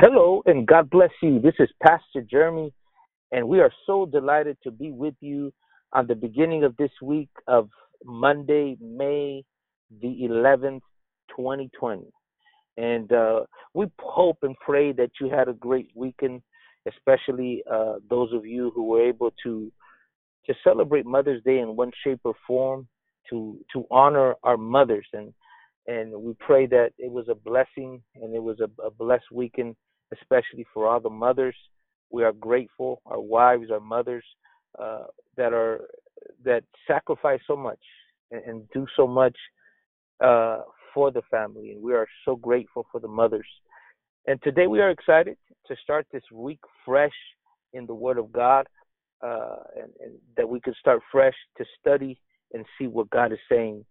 [0.00, 1.40] Hello and God bless you.
[1.40, 2.72] This is Pastor Jeremy,
[3.32, 5.52] and we are so delighted to be with you
[5.92, 7.68] on the beginning of this week of
[8.04, 9.42] Monday, May
[10.00, 10.82] the 11th,
[11.36, 12.04] 2020.
[12.76, 13.40] And uh,
[13.74, 16.42] we hope and pray that you had a great weekend,
[16.86, 19.72] especially uh, those of you who were able to
[20.46, 22.86] to celebrate Mother's Day in one shape or form,
[23.30, 25.34] to to honor our mothers and
[25.88, 29.74] and we pray that it was a blessing and it was a, a blessed weekend,
[30.12, 31.56] especially for all the mothers.
[32.10, 34.24] We are grateful, our wives, our mothers,
[34.78, 35.04] uh,
[35.36, 35.88] that are
[36.44, 37.78] that sacrifice so much
[38.30, 39.36] and, and do so much
[40.24, 40.62] uh,
[40.94, 43.46] for the family, and we are so grateful for the mothers.
[44.26, 45.36] And today we are excited
[45.66, 47.12] to start this week fresh
[47.72, 48.66] in the Word of God,
[49.22, 52.18] uh, and, and that we can start fresh to study
[52.52, 53.84] and see what God is saying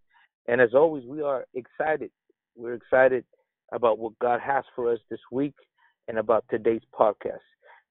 [0.47, 2.09] and as always, we are excited.
[2.55, 3.25] We're excited
[3.73, 5.53] about what God has for us this week
[6.07, 7.39] and about today's podcast.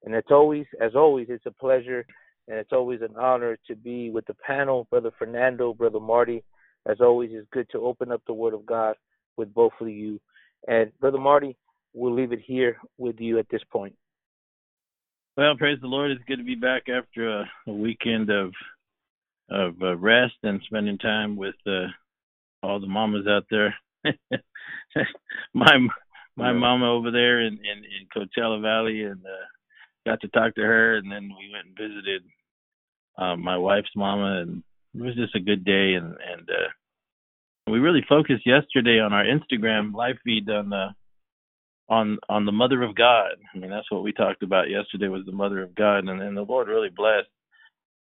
[0.04, 2.06] And it's always, as always, it's a pleasure
[2.48, 6.44] and it's always an honor to be with the panel, Brother Fernando, Brother Marty.
[6.88, 8.94] As always, it's good to open up the Word of God
[9.36, 10.20] with both of you.
[10.68, 11.56] And Brother Marty,
[11.92, 13.94] we'll leave it here with you at this point.
[15.36, 16.12] Well, praise the Lord.
[16.12, 18.52] It's good to be back after a, a weekend of
[19.48, 21.86] of uh, rest and spending time with uh,
[22.64, 23.76] all the mamas out there.
[25.54, 25.76] my
[26.36, 26.58] my yeah.
[26.58, 29.46] mama over there in, in in Coachella Valley, and uh,
[30.06, 32.22] got to talk to her, and then we went and visited
[33.18, 34.62] uh, my wife's mama, and
[34.94, 36.68] it was just a good day, and and uh,
[37.70, 40.88] we really focused yesterday on our Instagram live feed on the
[41.88, 43.32] on on the Mother of God.
[43.54, 46.36] I mean, that's what we talked about yesterday was the Mother of God, and, and
[46.36, 47.28] the Lord really blessed.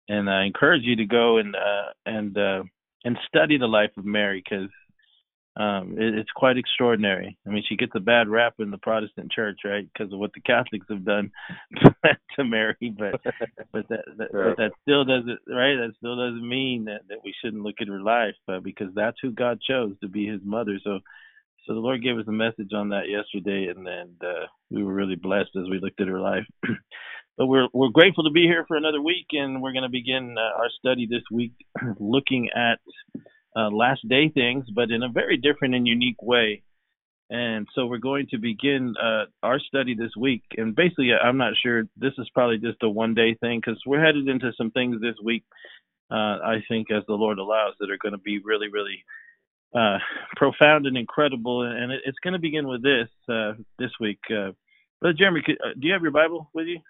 [0.08, 2.62] And I encourage you to go and uh, and uh,
[3.04, 4.68] and study the life of Mary because
[5.54, 7.36] um, it, it's quite extraordinary.
[7.46, 10.32] I mean, she gets a bad rap in the Protestant church, right, because of what
[10.32, 11.30] the Catholics have done
[12.36, 13.20] to Mary, but
[13.72, 15.76] but that, that but that still doesn't right.
[15.76, 19.18] That still doesn't mean that that we shouldn't look at her life uh, because that's
[19.20, 20.78] who God chose to be His mother.
[20.82, 21.00] So.
[21.68, 24.92] So the Lord gave us a message on that yesterday, and then uh, we were
[24.92, 26.42] really blessed as we looked at her life.
[27.38, 30.36] But we're we're grateful to be here for another week, and we're going to begin
[30.36, 31.52] uh, our study this week,
[31.98, 32.78] looking at
[33.56, 36.62] uh, last day things, but in a very different and unique way.
[37.30, 40.42] And so we're going to begin uh, our study this week.
[40.58, 44.04] And basically, I'm not sure this is probably just a one day thing because we're
[44.04, 45.44] headed into some things this week.
[46.10, 49.02] Uh, I think as the Lord allows, that are going to be really, really
[49.74, 49.98] uh,
[50.36, 51.62] profound and incredible.
[51.62, 54.18] And it, it's going to begin with this uh, this week.
[54.28, 56.80] Brother Jeremy, could, do you have your Bible with you?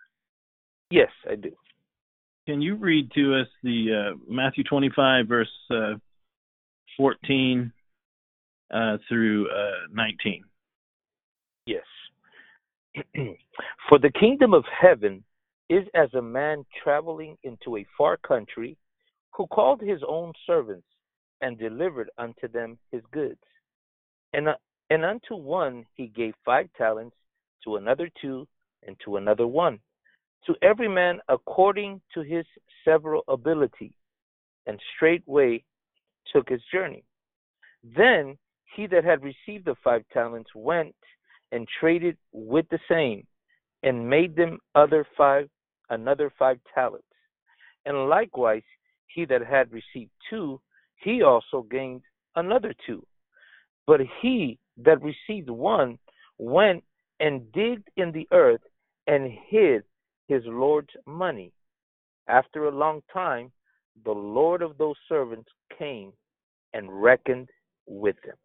[0.91, 1.53] Yes, I do.
[2.47, 5.95] Can you read to us the uh, Matthew 25, verse uh,
[6.97, 7.73] 14
[8.73, 10.45] uh, through uh, 19?
[11.67, 11.83] Yes.
[13.89, 15.25] For the kingdom of heaven
[15.69, 18.77] is as a man traveling into a far country
[19.33, 20.87] who called his own servants
[21.41, 23.41] and delivered unto them his goods.
[24.35, 24.55] And, uh,
[24.91, 27.17] and unto one he gave five talents,
[27.65, 28.47] to another two,
[28.85, 29.79] and to another one
[30.47, 32.45] to every man according to his
[32.85, 33.97] several ability,
[34.67, 35.63] and straightway
[36.33, 37.05] took his journey.
[37.97, 38.39] Then
[38.75, 40.95] he that had received the five talents went
[41.51, 43.27] and traded with the same,
[43.83, 45.49] and made them other five
[45.91, 47.05] another five talents.
[47.85, 48.63] And likewise
[49.09, 50.61] he that had received two,
[50.97, 52.03] he also gained
[52.37, 53.05] another two.
[53.87, 55.99] But he that received one
[56.39, 56.83] went
[57.21, 58.63] and digged in the earth
[59.07, 59.83] and hid
[60.29, 61.53] his Lord's money.
[62.29, 63.53] After a long time,
[64.05, 66.13] the Lord of those servants came
[66.73, 67.49] and reckoned
[67.87, 68.37] with them.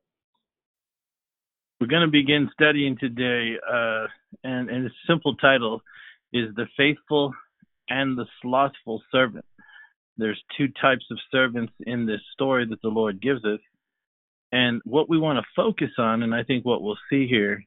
[1.80, 4.08] We're going to begin studying today, uh,
[4.44, 5.82] and, and the simple title
[6.34, 7.34] is The Faithful
[7.90, 9.46] and the Slothful Servant.
[10.18, 13.60] There's two types of servants in this story that the Lord gives us.
[14.52, 17.64] And what we want to focus on, and I think what we'll see here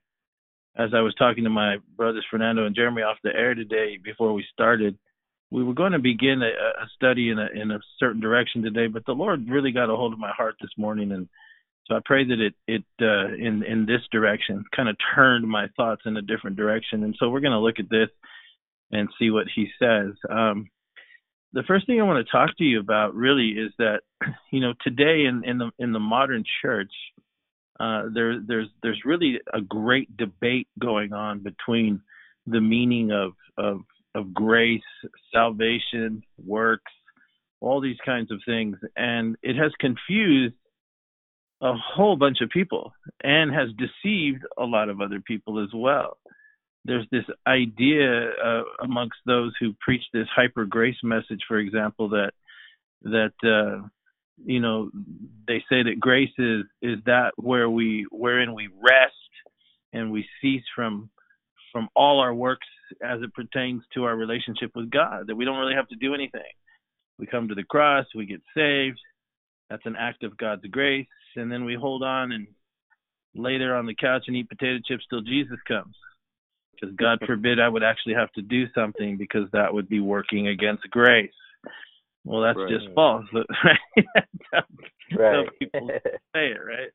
[0.76, 4.32] as I was talking to my brothers Fernando and Jeremy off the air today before
[4.32, 4.98] we started,
[5.50, 6.46] we were going to begin a,
[6.84, 9.96] a study in a in a certain direction today, but the Lord really got a
[9.96, 11.28] hold of my heart this morning, and
[11.86, 15.66] so I pray that it it uh, in in this direction kind of turned my
[15.76, 18.08] thoughts in a different direction, and so we're going to look at this
[18.92, 20.12] and see what He says.
[20.28, 20.68] Um,
[21.52, 24.00] the first thing I want to talk to you about really is that
[24.52, 26.92] you know today in in the in the modern church
[27.80, 32.02] uh, there, there's there's really a great debate going on between
[32.46, 33.80] the meaning of of
[34.14, 34.82] of grace,
[35.32, 36.92] salvation, works,
[37.60, 40.54] all these kinds of things, and it has confused
[41.62, 42.92] a whole bunch of people
[43.22, 46.16] and has deceived a lot of other people as well.
[46.84, 52.32] there's this idea uh, amongst those who preach this hyper grace message, for example, that
[53.02, 53.86] that uh,
[54.44, 54.90] you know
[55.46, 59.14] they say that grace is is that where we wherein we rest
[59.92, 61.10] and we cease from
[61.72, 62.66] from all our works
[63.02, 65.26] as it pertains to our relationship with God.
[65.26, 66.40] That we don't really have to do anything.
[67.18, 68.98] We come to the cross, we get saved.
[69.68, 71.06] That's an act of God's grace,
[71.36, 72.48] and then we hold on and
[73.34, 75.94] lay there on the couch and eat potato chips till Jesus comes
[76.80, 80.48] because God forbid I would actually have to do something because that would be working
[80.48, 81.30] against grace.
[82.24, 82.68] Well, that's right.
[82.68, 84.24] just false, right?
[85.16, 85.48] right.
[85.58, 85.88] people
[86.34, 86.90] say it, right?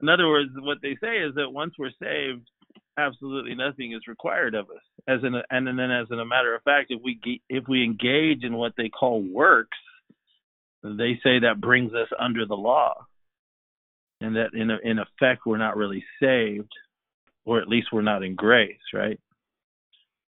[0.00, 2.48] In other words, what they say is that once we're saved,
[3.06, 4.82] absolutely nothing is required of us.
[5.08, 8.44] As an and then as in a matter of fact, if we if we engage
[8.44, 9.78] in what they call works,
[10.82, 13.06] they say that brings us under the law,
[14.20, 16.72] and that in a, in effect we're not really saved
[17.44, 19.18] or at least we're not in grace, right?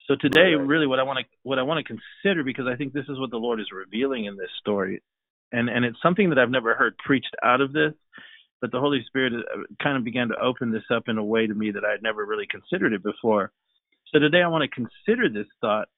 [0.07, 2.93] So today, really, what I want to what I want to consider, because I think
[2.93, 5.03] this is what the Lord is revealing in this story,
[5.53, 7.93] and and it's something that I've never heard preached out of this,
[8.61, 11.47] but the Holy Spirit uh, kind of began to open this up in a way
[11.47, 13.53] to me that I had never really considered it before.
[14.13, 15.89] So today, I want to consider this thought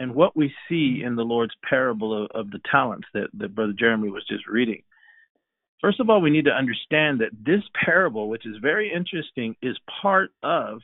[0.00, 3.74] and what we see in the Lord's parable of, of the talents that that Brother
[3.78, 4.82] Jeremy was just reading.
[5.80, 9.78] First of all, we need to understand that this parable, which is very interesting, is
[10.02, 10.80] part of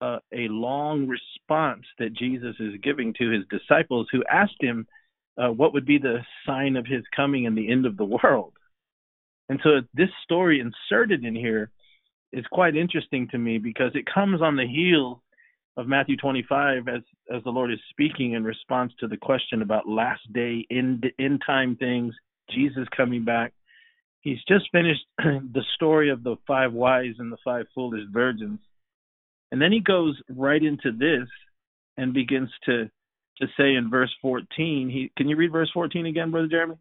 [0.00, 4.86] uh, a long response that Jesus is giving to his disciples who asked him
[5.36, 8.54] uh, what would be the sign of his coming and the end of the world.
[9.48, 11.70] And so this story inserted in here
[12.32, 15.18] is quite interesting to me because it comes on the heels
[15.76, 17.02] of Matthew 25 as
[17.34, 21.42] as the Lord is speaking in response to the question about last day end end
[21.46, 22.14] time things,
[22.50, 23.52] Jesus coming back
[24.24, 28.58] he's just finished the story of the five wise and the five foolish virgins.
[29.52, 31.28] And then he goes right into this
[31.96, 32.90] and begins to
[33.38, 36.76] to say in verse 14, he can you read verse 14 again, brother Jeremy?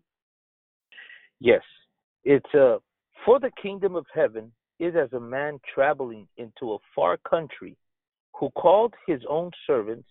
[1.39, 1.62] Yes.
[2.24, 2.78] It's uh
[3.25, 7.78] for the kingdom of heaven is as a man traveling into a far country
[8.34, 10.08] who called his own servants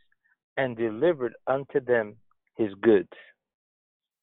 [0.57, 2.17] and delivered unto them
[2.57, 3.09] his goods.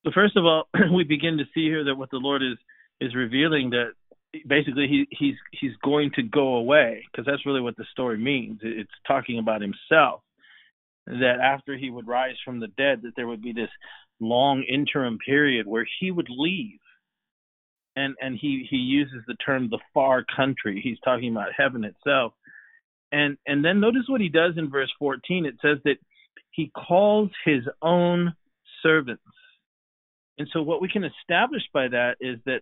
[0.05, 2.57] So first of all, we begin to see here that what the Lord is
[3.01, 3.91] is revealing that
[4.47, 8.59] basically he he's he's going to go away because that's really what the story means.
[8.63, 10.21] It's talking about himself
[11.07, 13.69] that after he would rise from the dead that there would be this
[14.19, 16.79] long interim period where he would leave.
[17.95, 20.79] And and he he uses the term the far country.
[20.83, 22.33] He's talking about heaven itself.
[23.11, 25.45] And and then notice what he does in verse 14.
[25.45, 25.97] It says that
[26.51, 28.33] he calls his own
[28.83, 29.23] servants.
[30.37, 32.61] And so what we can establish by that is that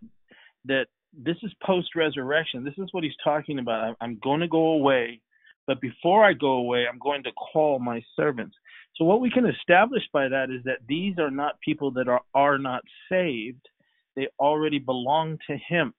[0.66, 2.64] that this is post resurrection.
[2.64, 3.96] This is what he's talking about.
[4.02, 5.22] I'm going to go away,
[5.66, 8.56] but before I go away, I'm going to call my servants.
[8.96, 12.22] So what we can establish by that is that these are not people that are
[12.34, 13.68] are not saved.
[14.18, 15.94] They already belong to him.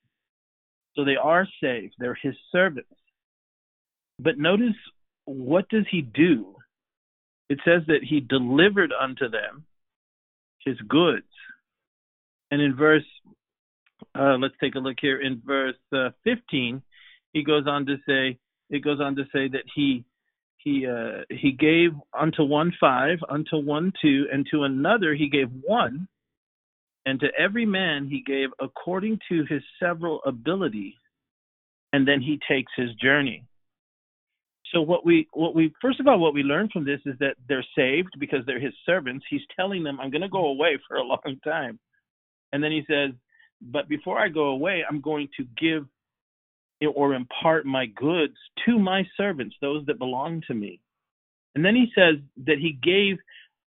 [0.95, 1.95] So they are saved.
[1.99, 2.91] They're his servants.
[4.19, 4.75] But notice
[5.25, 6.57] what does he do?
[7.49, 9.65] It says that he delivered unto them
[10.67, 11.25] his goods.
[12.51, 13.05] And in verse
[14.19, 16.83] uh, let's take a look here in verse uh, 15.
[17.33, 18.39] He goes on to say,
[18.71, 20.05] it goes on to say that he
[20.59, 25.49] he uh, he gave unto one five, unto one two, and to another he gave
[25.63, 26.09] one,
[27.09, 30.95] and to every man he gave according to his several ability,
[31.95, 33.45] and then he takes his journey.
[34.75, 37.37] So what we what we first of all what we learn from this is that
[37.49, 39.25] they're saved because they're his servants.
[39.31, 41.79] He's telling them, I'm going to go away for a long time,
[42.53, 43.13] and then he says,
[43.63, 45.87] but before I go away, I'm going to give
[46.95, 48.37] or impart my goods
[48.67, 50.79] to my servants, those that belong to me.
[51.55, 53.17] And then he says that he gave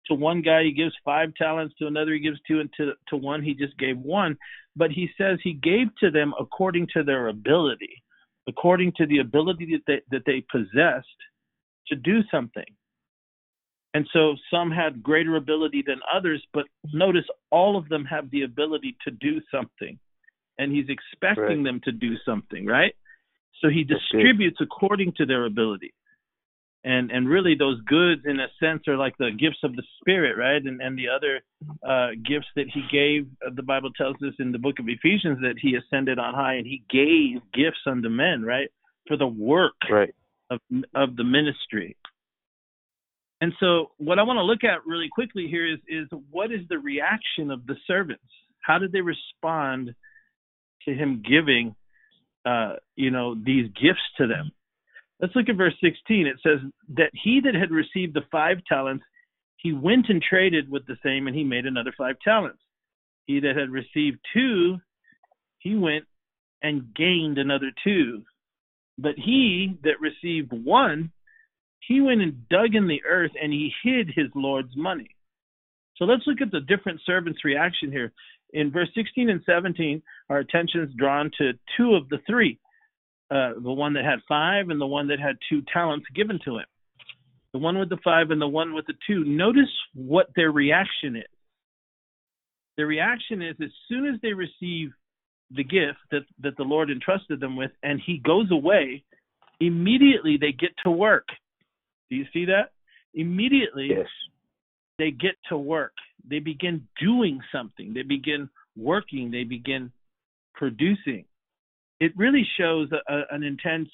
[0.09, 3.17] to one guy he gives five talents, to another he gives two, and to, to
[3.17, 4.37] one he just gave one.
[4.77, 8.03] But he says he gave to them according to their ability,
[8.49, 11.07] according to the ability that they, that they possessed
[11.89, 12.65] to do something.
[13.95, 18.43] And so some had greater ability than others, but notice all of them have the
[18.43, 19.99] ability to do something.
[20.59, 21.65] And he's expecting right.
[21.65, 22.95] them to do something, right?
[23.61, 25.93] So he distributes according to their ability.
[26.85, 30.37] And and really those goods in a sense are like the gifts of the spirit,
[30.39, 30.63] right?
[30.63, 31.41] And and the other
[31.87, 35.39] uh, gifts that he gave, uh, the Bible tells us in the book of Ephesians
[35.43, 38.69] that he ascended on high and he gave gifts unto men, right?
[39.09, 40.15] For the work right.
[40.51, 40.61] of
[40.95, 41.97] of the ministry.
[43.41, 46.61] And so, what I want to look at really quickly here is is what is
[46.69, 48.23] the reaction of the servants?
[48.63, 49.95] How did they respond
[50.85, 51.75] to him giving,
[52.45, 54.51] uh, you know, these gifts to them?
[55.21, 56.27] Let's look at verse 16.
[56.27, 56.61] It says
[56.97, 59.05] that he that had received the five talents,
[59.57, 62.61] he went and traded with the same, and he made another five talents.
[63.25, 64.79] He that had received two,
[65.59, 66.05] he went
[66.63, 68.23] and gained another two.
[68.97, 71.13] But he that received one,
[71.81, 75.15] he went and dug in the earth and he hid his Lord's money.
[75.97, 78.13] So let's look at the different servants' reaction here.
[78.53, 82.59] In verse 16 and 17, our attention is drawn to two of the three
[83.31, 86.59] uh, the one that had five and the one that had two talents given to
[86.59, 86.65] him.
[87.53, 89.25] The one with the five and the one with the two.
[89.25, 91.25] Notice what their reaction is.
[92.77, 94.91] Their reaction is as soon as they receive
[95.51, 99.03] the gift that, that the Lord entrusted them with and he goes away,
[99.61, 101.27] immediately they get to work.
[102.11, 102.71] Do you see that?
[103.15, 104.07] Immediately yes.
[104.99, 105.93] they get to work.
[106.29, 107.95] They begin doing something.
[107.95, 109.31] They begin working.
[109.31, 109.91] They begin
[110.55, 111.25] producing
[112.01, 113.89] it really shows a, a, an intense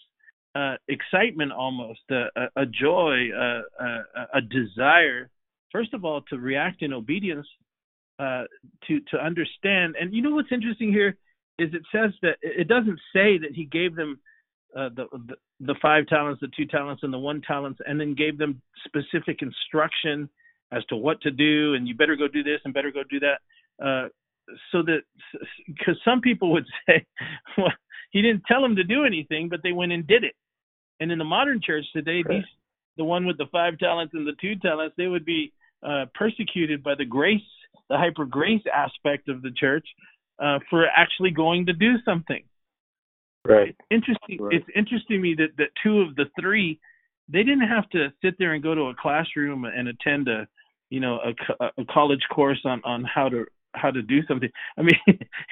[0.54, 5.28] uh, excitement, almost a, a joy, a, desire.
[5.72, 7.46] First of all, to react in obedience,
[8.18, 8.44] uh,
[8.86, 9.96] to to understand.
[10.00, 11.16] And you know what's interesting here
[11.58, 14.20] is it says that it doesn't say that he gave them
[14.76, 18.14] uh, the, the, the five talents, the two talents, and the one talents, and then
[18.14, 20.28] gave them specific instruction
[20.72, 23.20] as to what to do, and you better go do this and better go do
[23.20, 23.38] that.
[23.84, 24.08] Uh,
[24.72, 25.00] so that
[25.66, 27.04] because some people would say,
[27.56, 27.72] well,
[28.14, 30.34] he didn't tell them to do anything, but they went and did it.
[31.00, 32.44] And in the modern church today, these
[32.96, 35.52] the one with the five talents and the two talents, they would be
[35.82, 37.40] uh, persecuted by the grace,
[37.90, 39.84] the hyper grace aspect of the church,
[40.38, 42.44] uh, for actually going to do something.
[43.44, 43.76] Right.
[43.90, 44.38] Interesting.
[44.40, 44.54] Right.
[44.54, 46.78] It's interesting to me that that two of the three,
[47.28, 50.46] they didn't have to sit there and go to a classroom and attend a,
[50.88, 53.44] you know, a, a college course on on how to
[53.74, 54.50] how to do something.
[54.78, 55.00] I mean,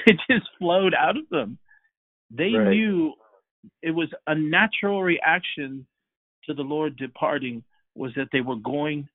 [0.07, 1.59] it just flowed out of them.
[2.36, 2.68] They right.
[2.68, 3.14] knew
[3.82, 5.86] it was a natural reaction
[6.46, 7.62] to the Lord departing
[7.94, 9.08] was that they were going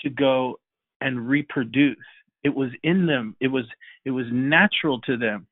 [0.00, 0.58] to go
[1.00, 1.96] and reproduce.
[2.42, 3.36] It was in them.
[3.40, 3.64] It was
[4.04, 5.46] it was natural to them,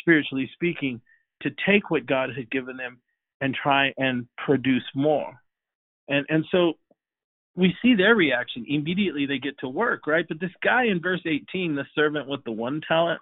[0.00, 1.00] spiritually speaking,
[1.42, 2.98] to take what God had given them
[3.40, 5.40] and try and produce more.
[6.08, 6.74] And and so
[7.56, 8.66] we see their reaction.
[8.68, 10.26] Immediately they get to work, right?
[10.28, 13.20] But this guy in verse 18, the servant with the one talent,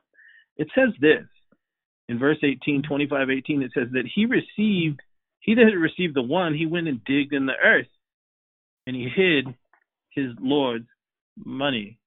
[0.56, 1.24] it says this
[2.08, 5.00] in verse 18, 25, 18, it says that he received,
[5.40, 7.86] he that had received the one, he went and digged in the earth
[8.86, 9.46] and he hid
[10.10, 10.88] his Lord's
[11.36, 11.98] money.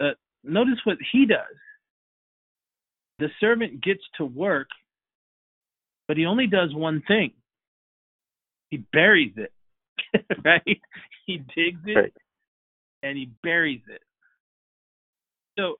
[0.00, 0.10] Uh,
[0.44, 1.56] notice what he does.
[3.18, 4.68] The servant gets to work,
[6.06, 7.32] but he only does one thing
[8.70, 9.52] he buries it,
[10.44, 10.80] right?
[11.26, 12.12] He digs it right.
[13.02, 14.02] and he buries it.
[15.58, 15.76] So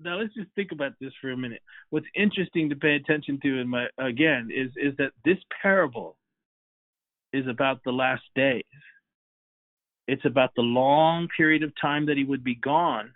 [0.00, 1.62] now let's just think about this for a minute.
[1.90, 6.16] What's interesting to pay attention to in my again is is that this parable
[7.32, 8.62] is about the last days.
[10.06, 13.12] It's about the long period of time that he would be gone.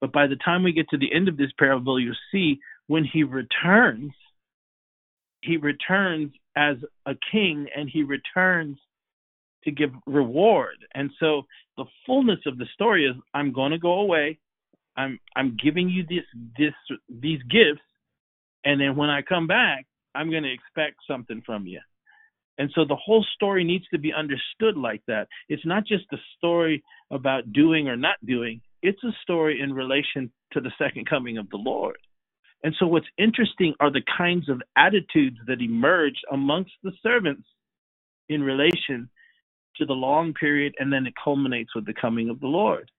[0.00, 3.04] But by the time we get to the end of this parable, you'll see when
[3.04, 4.12] he returns,
[5.42, 8.78] he returns as a king and he returns
[9.64, 10.76] to give reward.
[10.94, 11.42] And so
[11.76, 14.38] the fullness of the story is I'm going to go away.
[14.98, 16.24] I'm I'm giving you this
[16.58, 16.74] this
[17.08, 17.86] these gifts,
[18.64, 21.80] and then when I come back, I'm going to expect something from you.
[22.58, 25.28] And so the whole story needs to be understood like that.
[25.48, 28.60] It's not just a story about doing or not doing.
[28.82, 31.98] It's a story in relation to the second coming of the Lord.
[32.64, 37.46] And so what's interesting are the kinds of attitudes that emerge amongst the servants
[38.28, 39.08] in relation
[39.76, 42.90] to the long period and then it culminates with the coming of the Lord.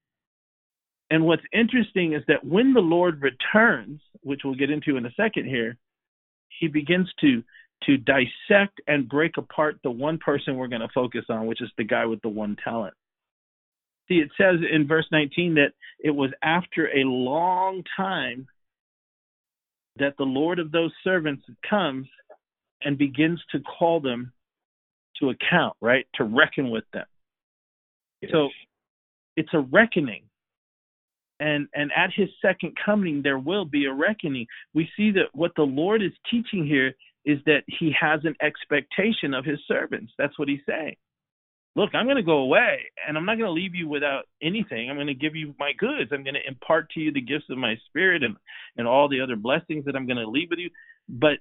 [1.10, 5.12] And what's interesting is that when the Lord returns, which we'll get into in a
[5.18, 5.78] second here,
[6.60, 7.44] he begins to
[7.84, 11.72] to dissect and break apart the one person we're going to focus on, which is
[11.78, 12.94] the guy with the one talent.
[14.10, 18.48] See, it says in verse 19 that it was after a long time
[19.98, 22.08] that the Lord of those servants comes
[22.82, 24.34] and begins to call them
[25.20, 26.06] to account, right?
[26.16, 27.06] To reckon with them.
[28.22, 28.32] Yes.
[28.34, 28.50] So
[29.38, 30.24] it's a reckoning
[31.40, 34.46] and and at his second coming there will be a reckoning.
[34.74, 36.94] We see that what the lord is teaching here
[37.26, 40.14] is that he has an expectation of his servants.
[40.18, 40.96] That's what he's saying.
[41.76, 44.90] Look i'm going to go away and i'm not going to leave you without anything.
[44.90, 46.12] I'm going to give you my goods.
[46.12, 48.36] I'm going to impart to you the gifts of my spirit and
[48.78, 50.70] and all the other blessings that i'm going to leave with you.
[51.08, 51.40] But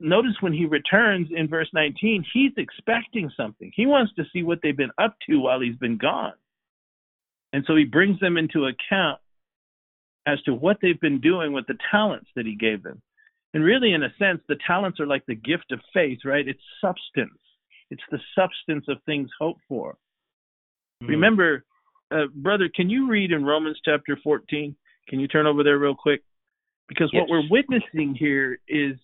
[0.00, 3.70] notice when he returns in verse 19 he's expecting something.
[3.74, 6.34] He wants to see what they've been up to while he's been gone
[7.54, 9.20] and so he brings them into account
[10.26, 13.00] as to what they've been doing with the talents that he gave them.
[13.54, 16.46] And really, in a sense, the talents are like the gift of faith, right?
[16.46, 17.38] It's substance,
[17.92, 19.92] It's the substance of things hoped for.
[21.00, 21.10] Mm-hmm.
[21.12, 21.64] Remember,
[22.10, 24.74] uh, brother, can you read in Romans chapter 14?
[25.08, 26.24] Can you turn over there real quick?
[26.88, 27.20] Because Yes.
[27.20, 28.96] what we're witnessing here is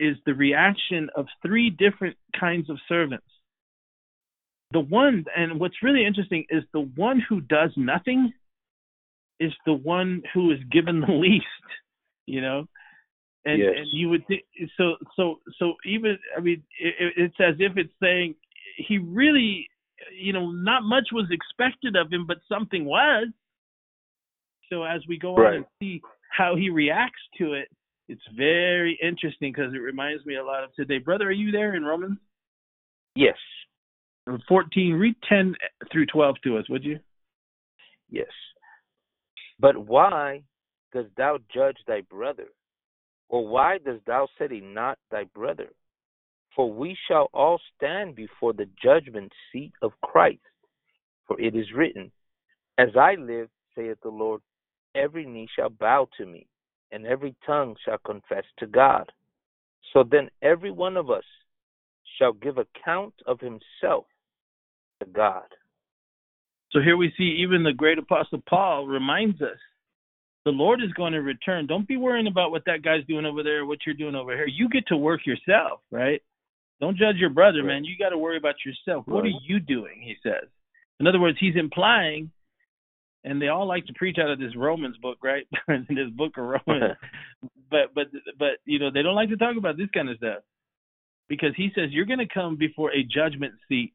[0.00, 3.28] is the reaction of three different kinds of servants.
[4.72, 8.32] The one, and what's really interesting is the one who does nothing
[9.38, 11.44] is the one who is given the least.
[12.26, 12.66] You know,
[13.44, 13.74] and Yes.
[13.76, 14.42] and you would think
[14.76, 18.34] so so so even I mean it, it's as if it's saying
[18.76, 19.68] he really
[20.18, 23.26] you know not much was expected of him but something was
[24.70, 27.68] so as we go on and see how he reacts to it
[28.08, 31.74] it's very interesting because it reminds me a lot of today brother are you there
[31.74, 32.18] in romans
[33.16, 33.36] Yes.
[34.48, 35.54] 14 read 10
[35.92, 36.98] through 12 to us would you
[38.10, 38.28] Yes.
[39.58, 40.42] But why
[40.92, 42.46] dost thou judge thy brother?
[43.28, 45.70] Or why dost thou a not thy brother?
[46.54, 50.40] For we shall all stand before the judgment seat of Christ.
[51.26, 52.12] For it is written,
[52.78, 54.40] As I live, saith the Lord,
[54.94, 56.46] every knee shall bow to me,
[56.92, 59.10] and every tongue shall confess to God.
[59.92, 61.24] So then every one of us
[62.18, 64.06] shall give account of himself
[65.04, 65.42] to God.
[66.72, 69.58] So here we see even the great apostle Paul reminds us
[70.44, 71.66] the Lord is going to return.
[71.66, 74.46] Don't be worrying about what that guy's doing over there, what you're doing over here.
[74.46, 76.20] You get to work yourself, right?
[76.80, 77.74] Don't judge your brother, Right.
[77.74, 77.84] man.
[77.84, 79.06] You got to worry about yourself.
[79.06, 79.32] What Right.
[79.32, 80.02] are you doing?
[80.02, 80.48] He says.
[81.00, 82.30] In other words, he's implying,
[83.24, 85.46] and they all like to preach out of this Romans book, right?
[85.88, 86.96] this book of Romans.
[87.70, 88.08] but but
[88.38, 90.42] but you know they don't like to talk about this kind of stuff
[91.28, 93.94] because he says you're going to come before a judgment seat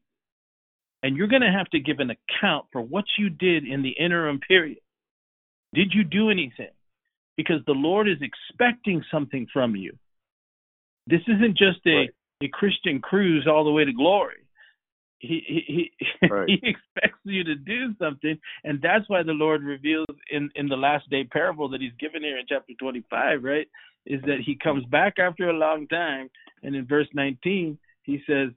[1.02, 3.90] and you're going to have to give an account for what you did in the
[3.90, 4.78] interim period
[5.74, 6.70] did you do anything
[7.36, 9.92] because the lord is expecting something from you
[11.06, 12.10] this isn't just a Right.
[12.42, 14.46] a christian cruise all the way to glory
[15.18, 16.48] he he he, Right.
[16.48, 20.76] he expects you to do something and that's why the lord reveals in in the
[20.76, 23.68] last day parable that he's given here in chapter 25 right
[24.06, 26.30] is that he comes back after a long time
[26.62, 28.48] and in verse 19 he says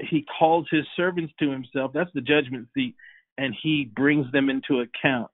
[0.00, 1.92] he calls his servants to himself.
[1.94, 2.94] That's the judgment seat.
[3.38, 5.30] And he brings them into account.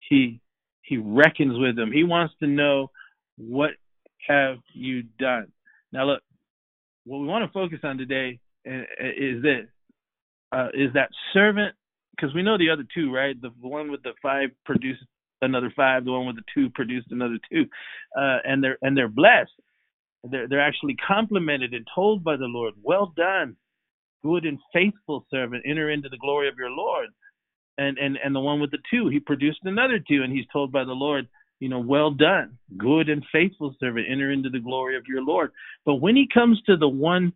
[0.00, 0.40] He
[0.82, 1.92] he reckons with them.
[1.92, 2.90] He wants to know
[3.36, 3.72] what
[4.26, 5.48] have you done?
[5.92, 6.22] Now look
[7.04, 9.66] what we want to focus on today uh, is this.
[10.50, 11.74] Uh, is that servant
[12.16, 13.40] because we know the other two right?
[13.40, 15.02] The one with the five produced
[15.42, 17.66] another five the one with the two produced another two.
[18.16, 19.52] Uh, and they're and they're blessed.
[20.24, 22.74] They're they're actually complimented and told by the lord.
[22.82, 23.56] Well done
[24.22, 27.08] good and faithful servant enter into the glory of your lord.
[27.76, 30.72] And and and the one with the two he produced another two and he's told
[30.72, 31.28] by the lord
[31.60, 35.52] you know well done good and faithful servant enter into the glory of your lord.
[35.84, 37.32] But when he comes to the one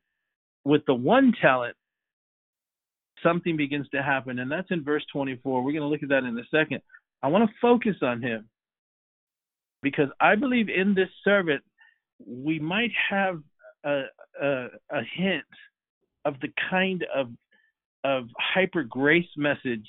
[0.64, 1.76] with the one talent
[3.22, 4.40] something begins to happen.
[4.40, 6.80] And that's in verse 24 we're going to look at that in a second.
[7.22, 8.48] I want to focus on him
[9.82, 11.62] because i believe in this servant
[12.26, 13.40] we might have
[13.84, 14.02] a
[14.40, 15.44] a, a hint
[16.24, 17.28] of the kind of
[18.04, 19.86] of hyper grace message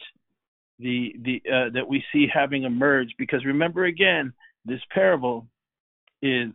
[0.79, 4.33] the the uh, that we see having emerged because remember again
[4.65, 5.47] this parable
[6.21, 6.49] is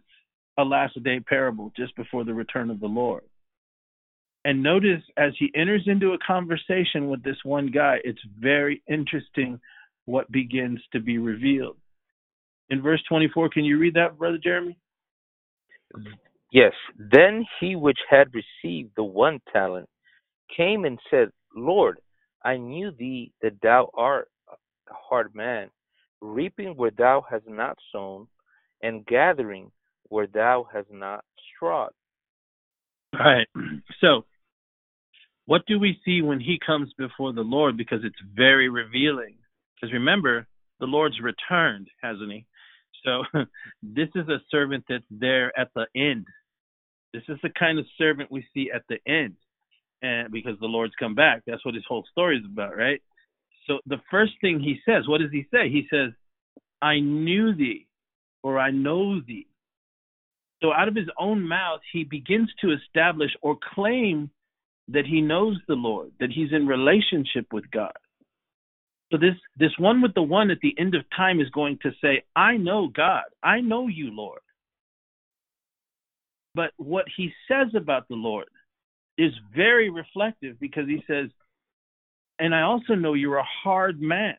[0.58, 3.22] a last day parable just before the return of the lord.
[4.44, 9.60] And notice as he enters into a conversation with this one guy it's very interesting
[10.04, 11.76] what begins to be revealed.
[12.70, 14.78] In verse 24 can you read that brother jeremy
[16.50, 16.72] Yes.
[16.96, 19.88] Then he which had received the one talent
[20.56, 21.98] came and said, Lord,
[22.44, 24.54] I knew thee that thou art a
[24.90, 25.70] hard man,
[26.20, 28.28] reaping where thou hast not sown,
[28.82, 29.70] and gathering
[30.04, 31.90] where thou hast not strawed.
[33.14, 33.48] All right.
[34.00, 34.26] So,
[35.46, 37.76] what do we see when he comes before the Lord?
[37.76, 39.34] Because it's very revealing.
[39.74, 40.46] Because remember,
[40.78, 42.46] the Lord's returned, hasn't he?
[43.04, 43.22] So,
[43.82, 46.26] this is a servant that's there at the end.
[47.12, 49.36] This is the kind of servant we see at the end.
[50.02, 53.02] And because the Lord's come back, that's what his whole story is about, right?
[53.66, 55.68] So, the first thing he says, what does he say?
[55.68, 56.12] He says,
[56.80, 57.86] I knew thee,
[58.42, 59.48] or I know thee.
[60.62, 64.30] So out of his own mouth, he begins to establish or claim
[64.88, 67.92] that he knows the Lord, that he's in relationship with God.
[69.10, 71.92] So this this one with the one at the end of time is going to
[72.02, 73.24] say, I know God.
[73.42, 74.40] I know you, Lord.
[76.54, 78.48] But what he says about the Lord
[79.16, 81.30] is very reflective because he says,
[82.38, 84.36] and I also know you're a hard man.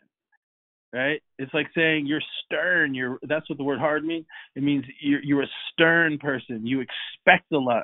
[0.91, 1.21] Right?
[1.37, 2.95] It's like saying you're stern.
[2.95, 4.25] You're that's what the word hard means.
[4.55, 6.65] It means you're you're a stern person.
[6.65, 7.83] You expect a lot.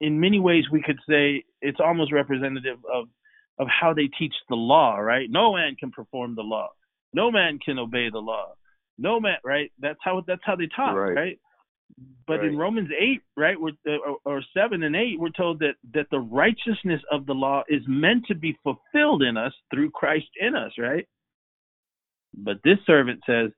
[0.00, 3.06] In many ways, we could say it's almost representative of
[3.58, 5.28] of how they teach the law, right?
[5.30, 6.68] No man can perform the law.
[7.12, 8.54] No man can obey the law.
[8.98, 9.70] No man, right?
[9.78, 11.14] That's how that's how they taught, right?
[11.14, 11.38] right?
[12.26, 12.46] But right.
[12.46, 16.20] in Romans eight, right, we're, or, or seven and eight, we're told that that the
[16.20, 20.72] righteousness of the law is meant to be fulfilled in us through Christ in us,
[20.78, 21.06] right?
[22.34, 23.50] But this servant says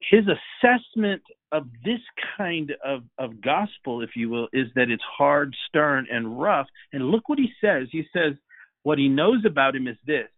[0.00, 1.22] his assessment
[1.52, 2.00] of this
[2.36, 6.66] kind of, of gospel, if you will, is that it's hard, stern, and rough.
[6.92, 7.88] And look what he says.
[7.90, 8.34] He says,
[8.82, 10.28] what he knows about him is this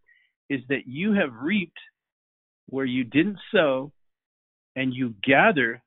[0.50, 1.78] is that you have reaped
[2.66, 3.92] where you didn't sow,
[4.76, 5.82] and you gather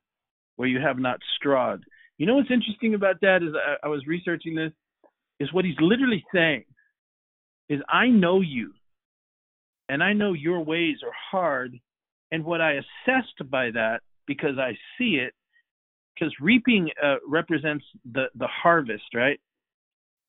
[0.56, 1.84] where you have not strawed.
[2.18, 4.72] You know what's interesting about that is I, I was researching this,
[5.40, 6.64] is what he's literally saying
[7.68, 8.72] is I know you,
[9.88, 11.78] and I know your ways are hard,
[12.32, 15.34] and what I assessed by that, because I see it,
[16.14, 19.40] because reaping uh, represents the the harvest, right?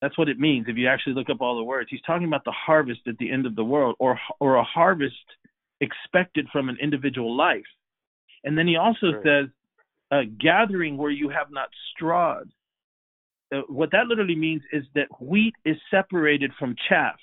[0.01, 1.89] That's what it means if you actually look up all the words.
[1.89, 5.15] He's talking about the harvest at the end of the world, or or a harvest
[5.81, 7.65] expected from an individual life.
[8.43, 9.23] And then he also right.
[9.23, 9.45] says,
[10.11, 12.49] uh, gathering where you have not strawed.
[13.53, 17.15] Uh, what that literally means is that wheat is separated from chaff.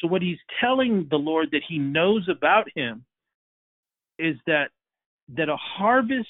[0.00, 3.04] So what he's telling the Lord that he knows about him
[4.18, 4.70] is that
[5.36, 6.28] that a harvest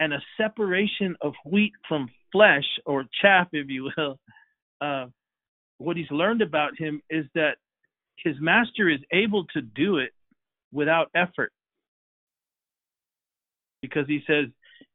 [0.00, 4.18] and a separation of wheat from flesh or chaff, if you will,
[4.80, 5.06] uh,
[5.78, 7.56] what he's learned about him is that
[8.16, 10.10] his master is able to do it
[10.72, 11.52] without effort.
[13.80, 14.46] Because he says,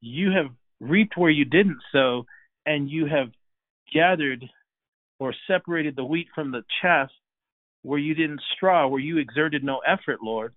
[0.01, 0.47] You have
[0.79, 2.25] reaped where you didn't sow,
[2.65, 3.29] and you have
[3.93, 4.43] gathered
[5.19, 7.09] or separated the wheat from the chaff
[7.83, 10.53] where you didn't straw, where you exerted no effort, Lord.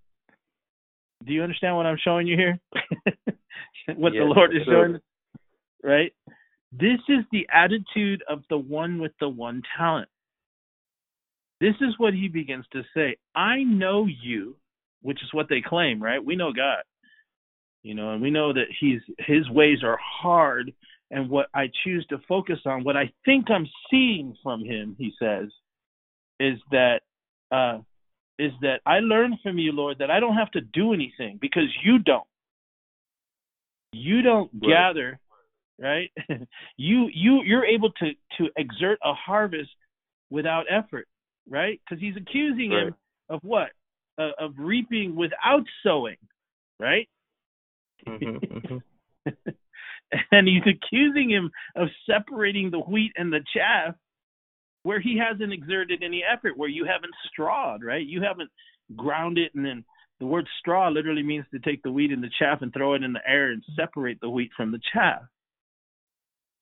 [1.24, 2.58] Do you understand what I'm showing you here?
[3.96, 4.98] what yes, the Lord is showing?
[5.82, 6.12] Right?
[6.72, 10.08] This is the attitude of the one with the one talent.
[11.60, 13.16] This is what he begins to say.
[13.34, 14.56] I know you,
[15.00, 16.22] which is what they claim, right?
[16.22, 16.82] We know God.
[17.82, 20.72] You know, and we know that he's his ways are hard
[21.10, 25.12] and what I choose to focus on, what I think I'm seeing from him, he
[25.20, 25.48] says,
[26.40, 27.00] is that
[27.50, 27.78] uh
[28.38, 31.74] is that I learned from you, Lord, that I don't have to do anything because
[31.82, 32.26] you don't.
[33.92, 34.68] You don't right.
[34.68, 35.18] gather,
[35.78, 36.10] right?
[36.76, 39.70] you you you're able to to exert a harvest
[40.30, 41.06] without effort,
[41.48, 41.80] right?
[41.84, 42.88] Because he's accusing right.
[42.88, 42.94] him
[43.28, 43.70] of what?
[44.18, 46.16] Uh, of reaping without sowing,
[46.80, 47.08] right?
[48.06, 49.50] Mm-hmm, mm-hmm.
[50.32, 53.94] and he's accusing him of separating the wheat and the chaff
[54.84, 58.06] where he hasn't exerted any effort, where you haven't strawed, right?
[58.06, 58.50] You haven't
[58.96, 59.84] ground it and then
[60.20, 63.02] the word straw literally means to take the wheat and the chaff and throw it
[63.02, 65.22] in the air and separate the wheat from the chaff.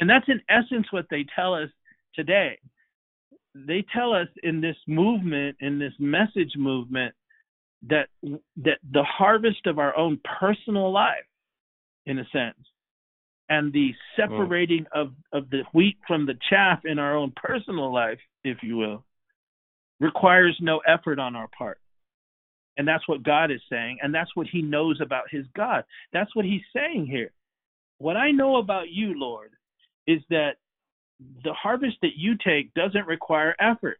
[0.01, 1.69] And that's in essence what they tell us
[2.15, 2.59] today.
[3.55, 7.15] They tell us in this movement, in this message movement,
[7.89, 8.09] that
[8.57, 11.27] that the harvest of our own personal life,
[12.07, 12.59] in a sense,
[13.49, 15.01] and the separating mm.
[15.01, 19.05] of, of the wheat from the chaff in our own personal life, if you will,
[20.01, 21.79] requires no effort on our part.
[22.77, 25.85] And that's what God is saying, and that's what he knows about his God.
[26.13, 27.31] That's what he's saying here.
[27.99, 29.53] What I know about you, Lord,
[30.07, 30.57] is that
[31.45, 33.99] the harvest that you take doesn't require effort.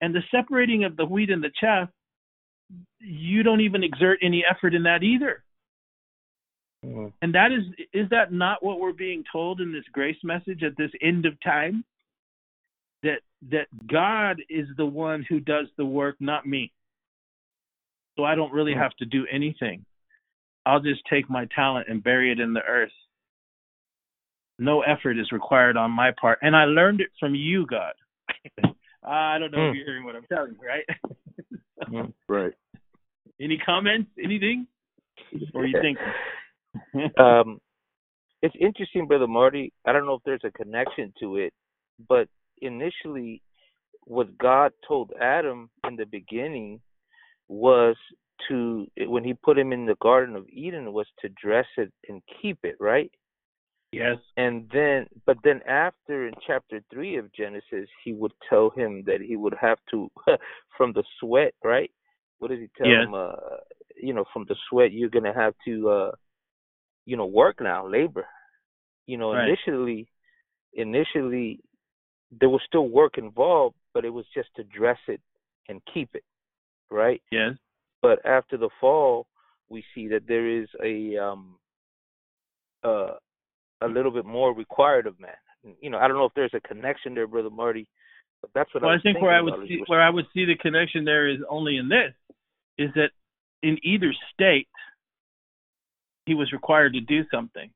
[0.00, 1.88] And the separating of the wheat and the chaff,
[3.00, 5.42] you don't even exert any effort in that either.
[6.84, 7.08] Mm-hmm.
[7.20, 10.76] And that is is that not what we're being told in this grace message at
[10.78, 11.84] this end of time?
[13.02, 16.72] That that God is the one who does the work, not me.
[18.16, 18.80] So I don't really mm-hmm.
[18.80, 19.84] have to do anything.
[20.64, 22.92] I'll just take my talent and bury it in the earth.
[24.60, 26.38] No effort is required on my part.
[26.42, 27.94] And I learned it from you, God.
[29.02, 29.70] I don't know mm.
[29.70, 30.84] if you're hearing what I'm telling you, right?
[31.88, 32.52] mm, right.
[33.40, 34.10] Any comments?
[34.22, 34.66] Anything?
[35.54, 35.98] Or you think
[37.18, 37.58] um,
[38.42, 39.72] it's interesting, brother Marty.
[39.86, 41.54] I don't know if there's a connection to it,
[42.06, 42.28] but
[42.60, 43.40] initially,
[44.04, 46.80] what God told Adam in the beginning
[47.48, 47.96] was
[48.48, 52.20] to when He put him in the Garden of Eden was to dress it and
[52.42, 53.10] keep it, right?
[53.92, 54.16] Yes.
[54.36, 59.20] And then, but then after in chapter three of Genesis, He would tell him that
[59.20, 60.10] he would have to,
[60.76, 61.90] from the sweat, right?
[62.38, 63.06] What does He tell yes.
[63.06, 63.14] him?
[63.14, 63.32] Uh,
[64.00, 65.88] you know, from the sweat, you're gonna have to.
[65.88, 66.10] uh
[67.06, 68.26] you know work now labor
[69.06, 69.48] you know right.
[69.48, 70.08] initially
[70.74, 71.60] initially
[72.40, 75.20] there was still work involved but it was just to dress it
[75.68, 76.22] and keep it
[76.90, 77.52] right yes
[78.02, 79.26] but after the fall
[79.68, 81.56] we see that there is a um
[82.84, 83.14] uh
[83.82, 86.60] a little bit more required of man you know i don't know if there's a
[86.60, 87.88] connection there brother marty
[88.40, 90.44] But that's what well, I, I think where I would see where I would see
[90.44, 92.14] the connection there is only in this,
[92.78, 93.10] is that
[93.62, 94.68] in either state
[96.26, 97.70] he was required to do something.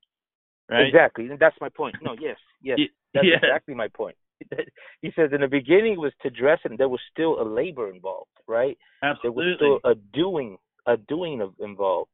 [0.71, 0.87] Right?
[0.87, 1.29] Exactly.
[1.29, 1.97] And that's my point.
[2.01, 2.79] No, yes, yes.
[3.13, 3.37] That's yeah.
[3.37, 4.17] exactly my point.
[5.03, 7.91] he says in the beginning it was to dress and there was still a labor
[7.91, 8.79] involved, right?
[9.03, 9.57] Absolutely.
[9.61, 12.11] There was still a doing a doing of involved.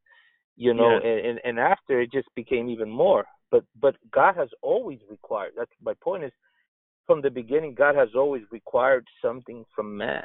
[0.57, 3.24] You know, and and after it just became even more.
[3.51, 6.33] But but God has always required that's my point is
[7.07, 10.25] from the beginning God has always required something from man.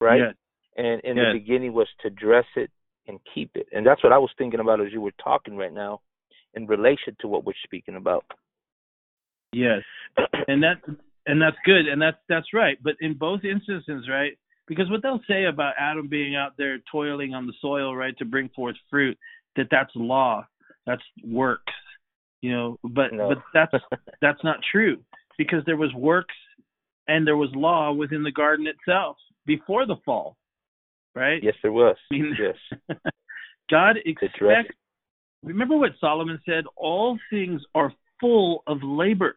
[0.00, 0.20] Right?
[0.20, 0.34] Yes.
[0.76, 1.26] And in Yes.
[1.32, 2.70] the beginning was to dress it
[3.08, 3.66] and keep it.
[3.72, 6.00] And that's what I was thinking about as you were talking right now
[6.54, 8.24] in relation to what we're speaking about.
[9.52, 9.82] Yes.
[10.46, 10.76] and that
[11.26, 14.32] and that's good and that's that's right but in both instances right
[14.66, 18.24] because what they'll say about adam being out there toiling on the soil right to
[18.24, 19.16] bring forth fruit
[19.56, 20.44] that that's law
[20.86, 21.72] that's works
[22.40, 23.28] you know but No.
[23.28, 23.84] but that's
[24.20, 24.98] that's not true
[25.36, 26.34] because there was works
[27.08, 30.36] and there was law within the garden itself before the fall
[31.14, 31.96] right yes, there was.
[32.12, 32.96] I mean, Yes.
[33.70, 34.74] god expects
[35.42, 39.36] remember what solomon said all things are full of labor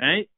[0.00, 0.28] right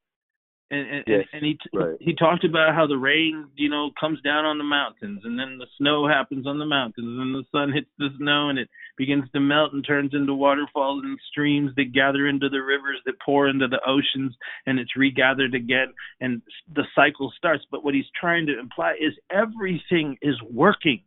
[0.70, 1.96] and and, Yes, and, he right.
[2.00, 5.59] he talked about how the rain you know comes down on the mountains and then
[5.59, 9.24] the snow happens on the mountains and the sun hits the snow and it begins
[9.33, 13.48] to melt and turns into waterfalls and streams that gather into the rivers that pour
[13.48, 14.35] into the oceans
[14.66, 16.42] and it's regathered again and
[16.74, 17.64] the cycle starts.
[17.70, 21.02] But what he's trying to imply is everything is working.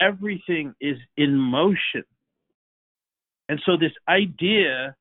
[0.00, 2.04] Everything is in motion.
[3.48, 4.96] And so this idea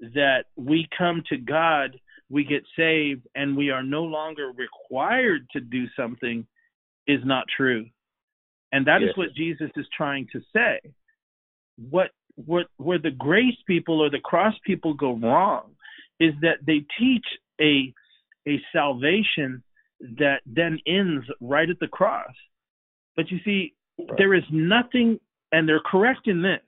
[0.00, 1.98] that we come to God,
[2.30, 6.46] we get saved, and we are no longer required to do something
[7.06, 7.86] is not true.
[8.72, 9.16] And that is Yes.
[9.16, 10.78] what Jesus is trying to say.
[11.76, 15.74] What what where the grace people or the cross people go wrong
[16.20, 17.26] is that they teach
[17.60, 17.92] a
[18.46, 19.62] a salvation
[20.00, 22.34] that then ends right at the cross.
[23.16, 23.74] But you see,
[24.16, 25.18] there is nothing
[25.50, 26.62] and they're correct in this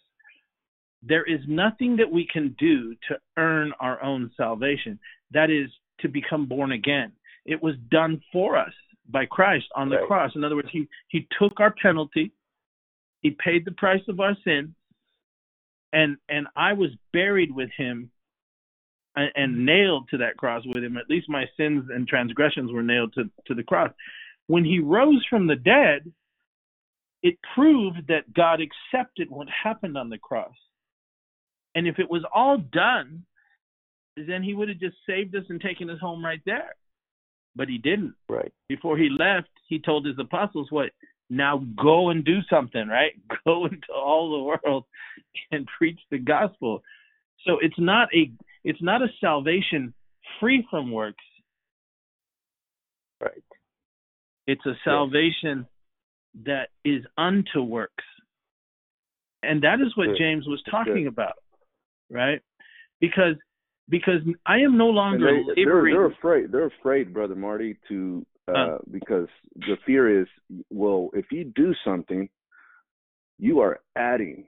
[1.02, 4.98] there is nothing that we can do to earn our own salvation.
[5.30, 7.12] That is to become born again.
[7.46, 8.72] It was done for us
[9.08, 10.06] by Christ on the Right.
[10.06, 10.34] cross.
[10.36, 12.32] In other words, he he took our penalty,
[13.22, 14.74] he paid the price of our sin,
[15.92, 18.10] and and I was buried with him
[19.16, 19.64] and, and mm-hmm.
[19.64, 20.96] nailed to that cross with him.
[20.96, 23.90] At least my sins and transgressions were nailed to, to the cross.
[24.46, 26.12] When he rose from the dead,
[27.22, 30.54] it proved that God accepted what happened on the cross.
[31.74, 33.24] And if it was all done,
[34.16, 36.74] then he would have just saved us and taken us home right there.
[37.56, 38.14] But he didn't.
[38.28, 38.52] Right.
[38.68, 40.90] Before he left, he told his apostles, what?
[41.28, 43.12] Now go and do something, right?
[43.44, 44.84] Go into all the world
[45.52, 46.82] and preach the gospel.
[47.46, 48.32] So it's not a
[48.64, 49.94] it's not a salvation
[50.40, 51.24] free from works.
[53.20, 53.44] Right.
[54.46, 55.66] It's a salvation
[56.44, 58.04] that is unto works.
[59.42, 60.18] And that is what Good.
[60.18, 60.70] James was Good.
[60.70, 61.34] talking about,
[62.10, 62.40] right?
[63.00, 63.36] Because
[63.88, 66.52] because I am no longer they, they're, they're afraid.
[66.52, 68.78] They're afraid, brother Marty, to uh, Uh.
[68.90, 70.28] because the fear is,
[70.70, 72.28] well, if you do something,
[73.38, 74.46] you are adding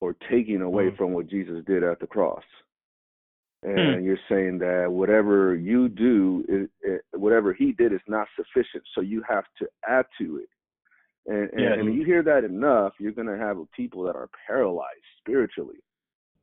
[0.00, 0.96] or taking away Mm.
[0.96, 2.44] from what Jesus did at the cross,
[3.64, 8.84] and you're saying that whatever you do, is, it, whatever He did, is not sufficient.
[8.94, 10.48] So you have to add to it.
[11.26, 11.74] And, and, Yeah.
[11.74, 15.80] and you hear that enough, you're going to have people that are paralyzed spiritually.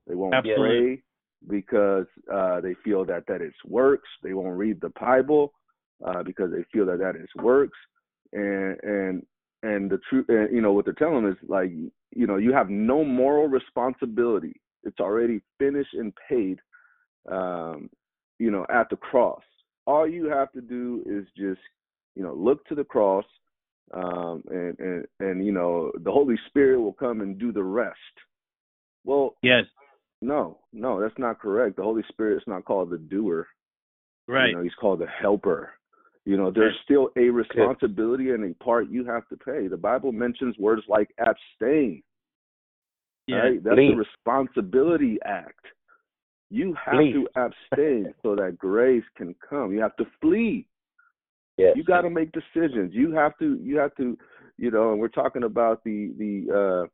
[0.07, 0.67] They won't Absolutely.
[0.67, 1.03] pray
[1.47, 4.09] because uh, they feel that that is works.
[4.23, 5.53] They won't read the Bible
[6.05, 7.77] uh, because they feel that that is works.
[8.33, 9.25] And and
[9.63, 12.53] and the truth, and, you know, what they're telling them is like, you know, you
[12.53, 14.59] have no moral responsibility.
[14.83, 16.59] It's already finished and paid.
[17.29, 17.89] Um,
[18.39, 19.41] you know, at the cross.
[19.87, 21.61] All you have to do is just,
[22.15, 23.25] you know, look to the cross,
[23.93, 27.95] um, and and and you know, the Holy Spirit will come and do the rest.
[29.03, 29.65] Well, yes,
[30.21, 31.75] no, no, that's not correct.
[31.77, 33.47] The Holy Spirit is not called the doer.
[34.27, 34.49] right.
[34.49, 35.71] You know, he's called the helper.
[36.25, 39.67] You know, there's still a responsibility and a part you have to pay.
[39.67, 42.01] The Bible mentions words like abstain.
[43.27, 43.35] yeah.
[43.37, 43.63] Right?
[43.63, 43.93] That's Flee.
[43.93, 45.63] a responsibility act.
[46.49, 47.13] You have Flee.
[47.13, 49.71] to abstain so that grace can come.
[49.71, 50.65] You have to flee.
[51.57, 51.73] Yes.
[51.75, 52.91] You got to make decisions.
[52.93, 53.59] You have to.
[53.61, 54.17] You have to.
[54.57, 56.87] You know, and we're talking about the the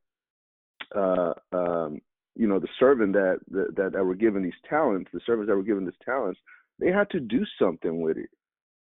[0.95, 2.01] uh, uh, um,
[2.35, 5.09] you know the servant that, that that were given these talents.
[5.13, 6.39] The servants that were given these talents.
[6.79, 8.29] They had to do something with it,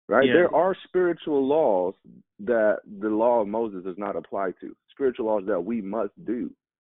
[0.07, 0.25] right?
[0.25, 0.33] Yeah.
[0.33, 1.93] There are spiritual laws
[2.39, 4.75] that the law of Moses does not apply to.
[4.91, 6.49] Spiritual laws that we must do.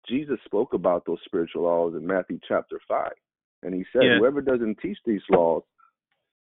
[0.08, 3.14] Jesus spoke about those spiritual laws in Matthew chapter five,
[3.64, 4.20] and he said, Yeah.
[4.20, 5.64] "Whoever doesn't teach these laws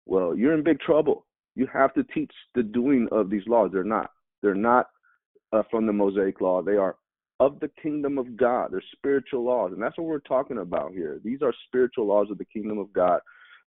[0.07, 1.27] well, you're in big trouble.
[1.57, 3.71] You have to teach the doing of these laws.
[3.73, 4.13] They're not.
[4.43, 4.89] They're not
[5.53, 6.63] uh, from the Mosaic law.
[6.63, 6.97] They are
[7.41, 8.69] of the kingdom of God.
[8.73, 9.73] They're spiritual laws.
[9.73, 11.21] And that's what we're talking about here.
[11.23, 13.21] These are spiritual laws of the kingdom of God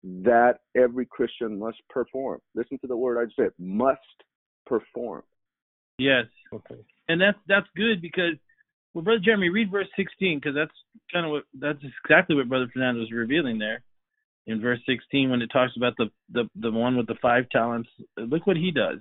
[0.03, 2.39] that every Christian must perform.
[2.55, 3.99] Listen to the word I just said, must
[4.65, 5.23] perform.
[5.97, 6.25] Yes.
[6.53, 6.75] Okay.
[7.09, 8.35] And that's that's good because
[8.93, 10.71] well, Brother Jeremy, read verse 16 because that's
[11.11, 13.83] kind of what that's exactly what Brother Fernando was revealing there
[14.45, 17.89] in verse 16 when it talks about the the the one with the five talents.
[18.17, 18.99] Look what he does.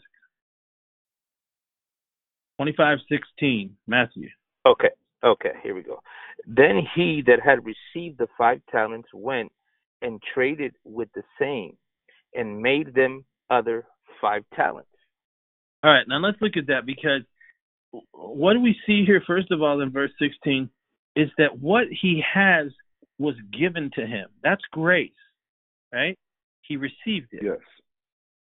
[2.60, 4.28] 25:16, Matthew.
[4.66, 4.90] Okay.
[5.24, 5.52] Okay.
[5.62, 6.00] Here we go.
[6.46, 9.50] Then he that had received the five talents went
[10.02, 11.76] and traded with the same,
[12.34, 13.86] and made them other
[14.20, 14.88] five talents.
[15.82, 17.22] All right, now let's look at that because
[18.12, 20.68] what do we see here, first of all, in verse 16,
[21.14, 22.66] is that what he has
[23.18, 24.28] was given to him.
[24.42, 25.10] That's grace,
[25.92, 26.18] right?
[26.62, 27.42] He received it.
[27.42, 27.58] Yes.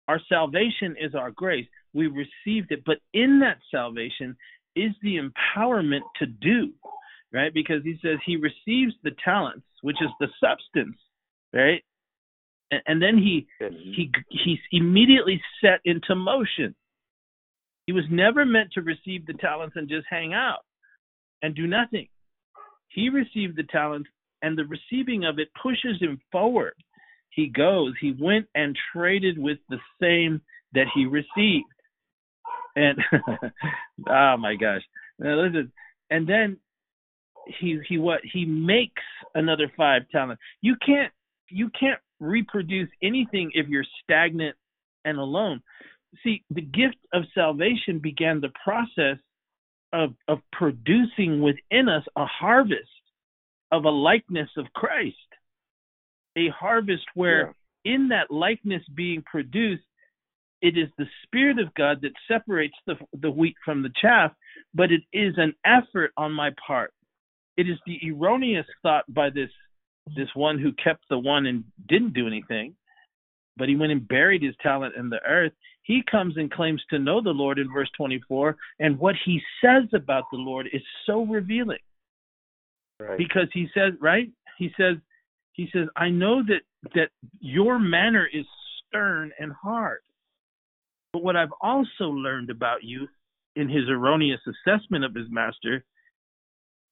[0.07, 1.67] Our salvation is our grace.
[1.93, 4.37] We received it, but in that salvation
[4.75, 6.71] is the empowerment to do,
[7.33, 7.53] right?
[7.53, 10.97] Because he says he receives the talents, which is the substance,
[11.53, 11.83] right?
[12.71, 13.91] And, and then he mm-hmm.
[13.95, 16.75] he he's immediately set into motion.
[17.87, 20.59] He was never meant to receive the talents and just hang out
[21.41, 22.07] and do nothing.
[22.89, 24.09] He received the talents,
[24.41, 26.73] and the receiving of it pushes him forward.
[27.29, 30.41] He goes, he went and traded with the same
[30.73, 31.65] that he received.
[32.75, 32.97] And
[34.09, 34.81] oh my gosh.
[35.19, 35.71] Now listen.
[36.09, 36.57] And then
[37.59, 39.01] he he what he makes
[39.35, 40.41] another five talents.
[40.61, 41.11] You can't
[41.49, 44.55] you can't reproduce anything if you're stagnant
[45.05, 45.61] and alone
[46.23, 49.17] see, the gift of salvation began the process
[49.93, 52.89] of of producing within us a harvest
[53.71, 55.15] of a likeness of Christ.
[56.37, 57.53] A harvest where
[57.83, 57.93] yeah.
[57.93, 59.83] in that likeness being produced,
[60.61, 64.31] it is the Spirit of God that separates the the wheat from the chaff,
[64.73, 66.93] but it is an effort on my part.
[67.57, 69.49] It is the erroneous thought by this
[70.15, 72.75] this one who kept the one and didn't do anything
[73.57, 75.51] but he went and buried his talent in the earth.
[75.83, 79.83] He comes and claims to know the Lord in verse 24, and what he says
[79.93, 81.79] about the Lord is so revealing.
[82.99, 83.17] Right.
[83.17, 84.29] Because he says, right?
[84.57, 84.97] He says,
[85.53, 86.61] he says, I know that
[86.95, 88.45] that your manner is
[88.87, 89.99] stern and hard.
[91.13, 93.07] But what I've also learned about you
[93.55, 95.83] in his erroneous assessment of his master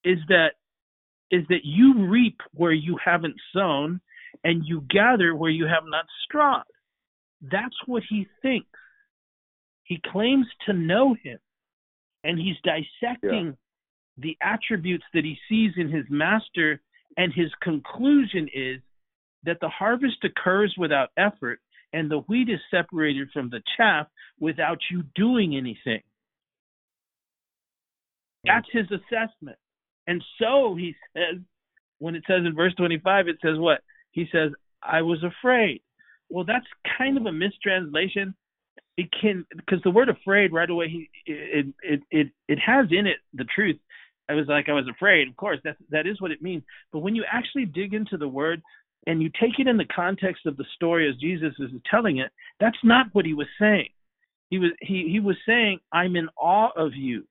[0.04, 0.52] is that
[1.32, 4.02] is that you reap where you haven't sown
[4.44, 6.64] and you gather where you have not strawed.
[7.42, 8.68] That's what he thinks.
[9.84, 11.40] He claims to know him,
[12.24, 13.52] and he's dissecting yeah.
[14.18, 16.82] the attributes that he sees in his master,
[17.18, 18.82] and his conclusion is
[19.44, 21.60] that the harvest occurs without effort,
[21.94, 24.08] and the wheat is separated from the chaff
[24.40, 26.02] without you doing anything.
[28.46, 29.58] That's his assessment.
[30.08, 31.42] And so he says,
[31.98, 33.82] when it says in verse 25, it says what?
[34.12, 35.82] he says, I was afraid.
[36.30, 36.66] Well, that's
[36.98, 38.36] kind of a mistranslation.
[38.98, 43.08] It can because the word afraid right away he it it it it has in
[43.08, 43.78] it the truth.
[44.30, 45.30] I was like I was afraid.
[45.30, 46.64] Of course, that that is what it means.
[46.92, 48.62] But when you actually dig into the word
[49.08, 52.32] and you take it in the context of the story as Jesus is telling it,
[52.60, 53.90] that's not what he was saying.
[54.50, 57.26] He was he he was saying, I'm in awe of you.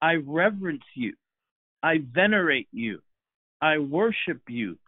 [0.00, 1.14] I reverence you.
[1.82, 3.00] I venerate you.
[3.60, 4.78] I worship you.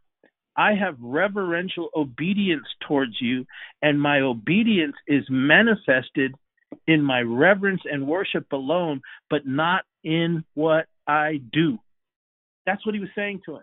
[0.57, 3.46] I have reverential obedience towards you,
[3.81, 6.35] and my obedience is manifested
[6.87, 9.00] in my reverence and worship alone,
[9.31, 11.78] but not in what I do.
[12.66, 13.62] That's what he was saying to him.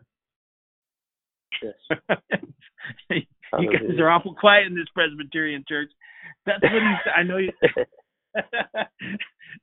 [1.62, 2.18] Yes.
[3.60, 5.90] you guys are awful quiet in this Presbyterian church.
[6.46, 7.14] That's what he's.
[7.16, 7.52] I know you.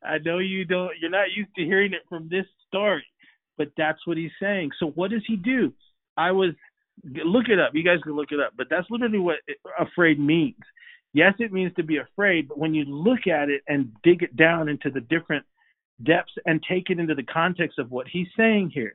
[0.03, 0.93] I know you don't.
[1.01, 3.05] You're not used to hearing it from this story,
[3.59, 4.71] but that's what he's saying.
[4.79, 5.73] So what does he do?
[6.17, 6.55] I was
[7.05, 7.73] Look it up.
[7.75, 8.53] You guys can look it up.
[8.57, 9.39] But that's literally what
[9.79, 10.61] afraid means.
[11.15, 14.35] Yes, it means to be afraid, but when you look at it and dig it
[14.37, 15.45] down into the different
[16.03, 18.95] depths and take it into the context of what he's saying here,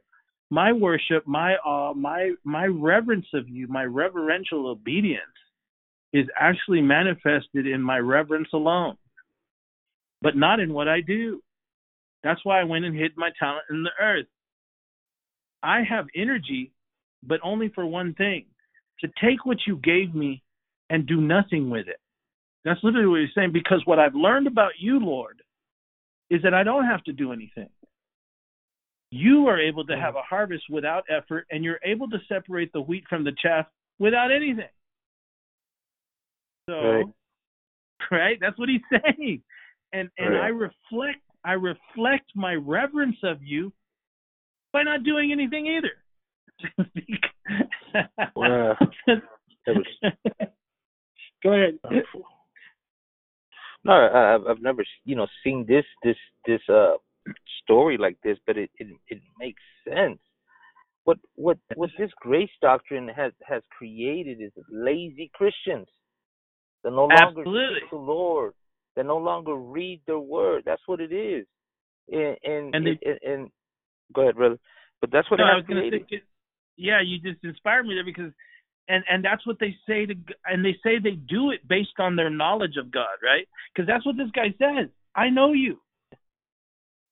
[0.50, 5.22] my worship, my awe, my my reverence of you, my reverential obedience
[6.14, 8.98] is actually manifested in my reverence alone,
[10.22, 11.42] but not in what I do.
[12.24, 14.28] That's why I went and hid my talent in the earth.
[15.62, 16.72] I have energy
[17.24, 18.46] but only for one thing
[19.02, 20.44] to take what you gave me
[20.90, 22.00] and do nothing with it.
[22.64, 23.52] That's literally what he's saying.
[23.52, 25.42] Because what I've learned about you, Lord,
[26.30, 27.70] is that I don't have to do anything.
[29.10, 32.82] You are able to have a harvest without effort, and you're able to separate the
[32.82, 33.66] wheat from the chaff
[34.00, 34.68] without anything.
[36.70, 37.06] So, right.
[38.12, 38.38] right?
[38.42, 39.42] That's what he's saying.
[39.94, 40.44] And and right.
[40.44, 43.72] I reflect I reflect my reverence of you
[44.74, 45.94] by not doing anything either.
[48.36, 48.76] wow.
[51.44, 51.80] Go ahead.
[53.86, 56.96] No, I, I've never, you know, seen this this this uh
[57.68, 60.20] story like this, but it it, it makes sense.
[61.04, 65.88] What what what this grace doctrine has has created is lazy Christians.
[66.84, 67.82] They no longer Absolutely.
[67.82, 68.54] seek the Lord.
[68.96, 70.64] They no longer read their word.
[70.66, 71.46] That's what it is.
[72.12, 73.52] And and and, and, and
[74.14, 74.58] go ahead, brother.
[75.02, 76.06] But that's what no, it has created.
[76.10, 76.22] Say,
[76.78, 78.32] yeah, you just inspired me there because
[78.88, 80.16] and and that's what they say to
[80.46, 83.48] and they say they do it based on their knowledge of God, right?
[83.74, 84.90] Because that's what this guy says.
[85.16, 85.80] I know you.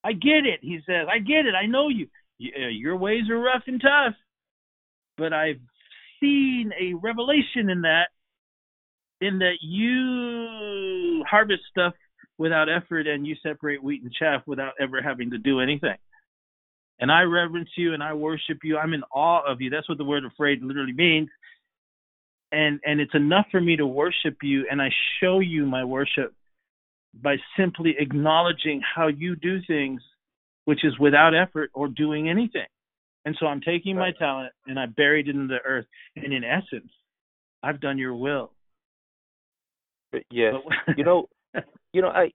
[0.06, 0.60] I get it.
[0.62, 1.56] He says, I get it.
[1.56, 2.08] I know you.
[2.42, 4.14] Uh, your ways are rough and tough,
[5.18, 5.60] but I've
[6.20, 8.08] seen a revelation in that,
[9.22, 11.94] in that you harvest stuff
[12.38, 15.96] without effort and you separate wheat and chaff without ever having to do anything.
[17.00, 18.78] And I reverence you and I worship you.
[18.78, 19.70] I'm in awe of you.
[19.70, 21.30] That's what the word afraid literally means
[22.52, 24.90] and and it's enough for me to worship you and i
[25.20, 26.34] show you my worship
[27.22, 30.02] by simply acknowledging how you do things
[30.66, 32.66] which is without effort or doing anything.
[33.26, 35.86] And so i'm taking my talent and i buried it in the earth.
[36.16, 36.92] And in essence
[37.64, 38.52] i've done your will.
[40.14, 40.54] Uh, but yes.
[40.98, 41.30] You know
[41.94, 42.32] you know i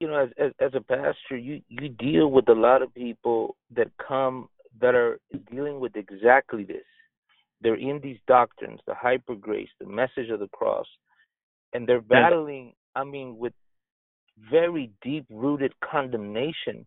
[0.00, 3.56] you know as, as as a pastor you you deal with a lot of people
[3.76, 4.48] that come
[4.80, 5.18] that are
[5.50, 6.84] dealing with exactly this.
[7.60, 10.86] They're in these doctrines, the hyper grace, the message of the cross,
[11.72, 13.52] and they're battling, I mean, with
[14.50, 16.86] very deep rooted condemnation.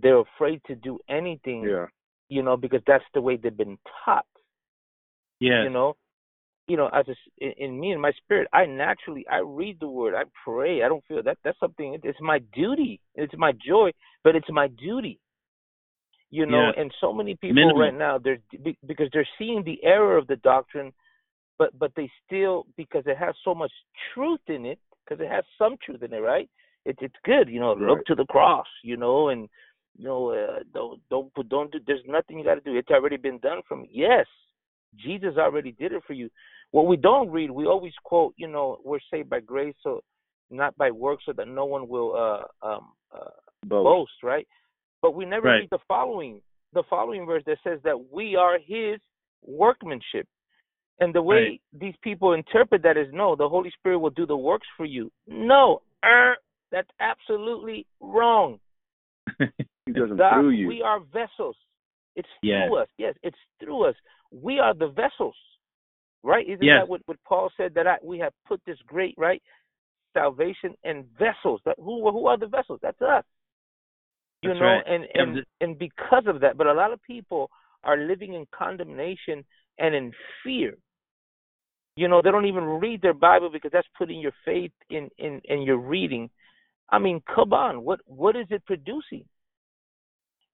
[0.00, 1.86] They're afraid to do anything, yeah.
[2.28, 4.26] you know, because that's the way they've been taught.
[5.40, 5.64] Yeah.
[5.64, 5.96] You know,
[6.66, 9.88] you know, as a, in, in me and my spirit, I naturally I read the
[9.88, 10.82] word, I pray.
[10.82, 11.98] I don't feel that that's something.
[12.02, 13.00] It's my duty.
[13.14, 13.90] It's my joy,
[14.22, 15.18] but it's my duty
[16.30, 16.82] you know yeah.
[16.82, 18.38] and so many people right now they're
[18.86, 20.92] because they're seeing the error of the doctrine
[21.58, 23.72] but but they still because it has so much
[24.14, 26.48] truth in it because it has some truth in it right
[26.88, 27.88] it's it's good you know right.
[27.88, 29.48] look to the cross you know and
[29.96, 32.90] you know uh, don't don't put don't do there's nothing you got to do it's
[32.90, 34.26] already been done for me yes
[34.96, 36.28] jesus already did it for you
[36.70, 40.00] what we don't read we always quote you know we're saved by grace so
[40.50, 43.30] not by works so that no one will uh um uh
[43.66, 44.46] boast, boast right
[45.02, 45.60] but we never right.
[45.60, 46.40] read the following
[46.74, 49.00] the following verse that says that we are his
[49.42, 50.26] workmanship.
[51.00, 51.60] And the way right.
[51.78, 55.12] these people interpret that is no, the Holy Spirit will do the works for you.
[55.26, 56.36] No, er,
[56.70, 58.58] that's absolutely wrong.
[59.38, 60.68] he doesn't through you.
[60.68, 61.56] We are vessels.
[62.16, 62.68] It's yes.
[62.68, 62.88] through us.
[62.98, 63.94] Yes, it's through us.
[64.30, 65.36] We are the vessels.
[66.24, 66.46] Right?
[66.48, 66.80] Isn't yes.
[66.80, 69.42] that what, what Paul said that I, we have put this great right
[70.14, 71.60] salvation and vessels?
[71.64, 72.80] That who who are the vessels?
[72.82, 73.24] That's us.
[74.42, 74.84] You That's know, right.
[74.86, 77.50] and and and because of that, but a lot of people
[77.84, 79.44] are living in condemnation
[79.78, 80.12] and in
[80.44, 80.76] fear.
[81.96, 85.40] You know, they don't even read their Bible because that's putting your faith in in
[85.44, 86.30] in your reading.
[86.90, 89.24] I mean, come on, what what is it producing?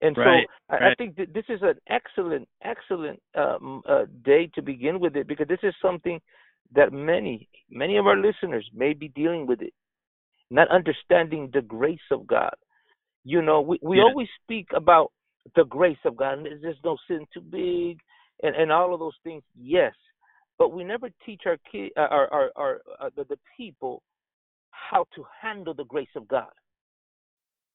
[0.01, 0.93] And right, so right.
[0.93, 5.27] I think that this is an excellent, excellent um, uh, day to begin with it
[5.27, 6.21] because this is something
[6.75, 9.73] that many, many of our listeners may be dealing with it,
[10.51, 12.55] not understanding the grace of God,
[13.25, 14.05] you know, we, we yeah.
[14.05, 15.11] always speak about
[15.57, 16.39] the grace of God.
[16.39, 17.99] And there's no sin too big
[18.43, 19.43] and, and all of those things.
[19.59, 19.95] Yes.
[20.59, 24.03] But we never teach our kid, uh, our, our, our uh, the, the people
[24.91, 26.53] how to handle the grace of God.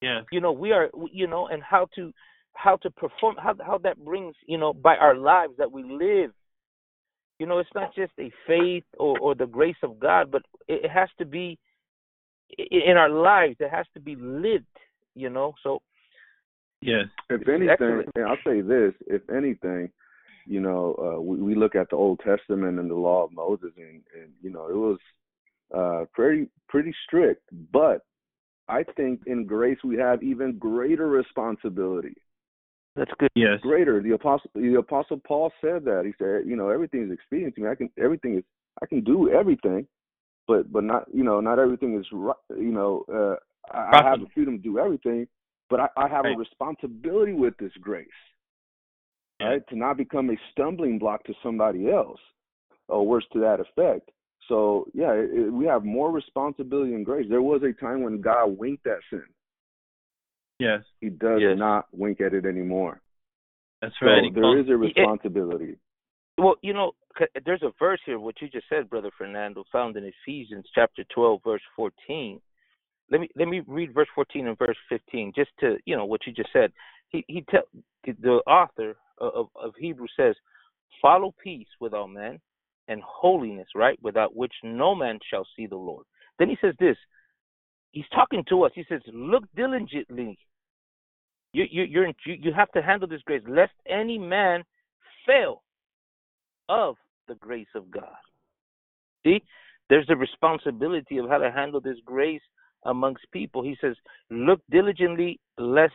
[0.01, 0.21] Yeah.
[0.31, 2.13] You know, we are, you know, and how to,
[2.53, 6.31] how to perform, how, how that brings, you know, by our lives that we live.
[7.37, 10.89] You know, it's not just a faith or, or the grace of God, but it
[10.89, 11.57] has to be
[12.57, 13.55] in our lives.
[13.59, 14.65] It has to be lived
[15.19, 15.53] you know.
[15.63, 15.81] So
[16.81, 19.89] yes, if anything, and I'll say this: if anything,
[20.45, 23.71] you know, uh, we, we look at the Old Testament and the Law of Moses,
[23.77, 24.97] and, and you know, it was
[25.75, 27.43] uh, pretty pretty strict.
[27.71, 28.01] But
[28.67, 32.15] I think in grace we have even greater responsibility.
[32.95, 33.29] That's good.
[33.35, 33.59] Yes.
[33.61, 34.01] Greater.
[34.01, 36.03] The apostle the apostle Paul said that.
[36.05, 37.69] He said, you know, everything is expedient to me.
[37.69, 38.43] I can everything is
[38.81, 39.87] I can do everything,
[40.47, 42.35] but but not you know not everything is right.
[42.49, 43.35] You know, uh,
[43.73, 45.27] I, I have the freedom to do everything,
[45.69, 46.35] but I, I have right.
[46.35, 48.07] a responsibility with this grace,
[49.39, 49.47] yeah.
[49.47, 49.67] right?
[49.69, 52.19] To not become a stumbling block to somebody else,
[52.87, 54.09] or worse to that effect.
[54.49, 57.27] So yeah, it, it, we have more responsibility and grace.
[57.29, 59.23] There was a time when God winked at sin.
[60.59, 60.81] Yes.
[60.99, 61.57] He does yes.
[61.57, 62.99] not wink at it anymore.
[63.81, 64.23] That's right.
[64.33, 65.77] So there is a responsibility.
[66.37, 66.91] Well, you know,
[67.45, 71.41] there's a verse here, what you just said, Brother Fernando, found in Ephesians chapter 12,
[71.45, 72.41] verse 14.
[73.11, 76.21] Let me let me read verse 14 and verse 15, just to you know what
[76.27, 76.71] you just said.
[77.09, 77.63] He he tell
[78.05, 80.35] the author of, of Hebrew says,
[81.01, 82.39] "Follow peace with all men
[82.89, 86.05] and holiness, right, without which no man shall see the Lord."
[86.37, 86.97] Then he says this.
[87.91, 88.71] He's talking to us.
[88.75, 90.37] He says, "Look diligently.
[91.53, 94.63] You you you're in, you, you have to handle this grace, lest any man
[95.25, 95.63] fail
[96.67, 96.95] of
[97.27, 98.03] the grace of God.
[99.23, 99.41] See,
[99.89, 102.41] there's the responsibility of how to handle this grace
[102.85, 103.63] amongst people.
[103.63, 103.95] He says,
[104.29, 105.93] Look diligently, lest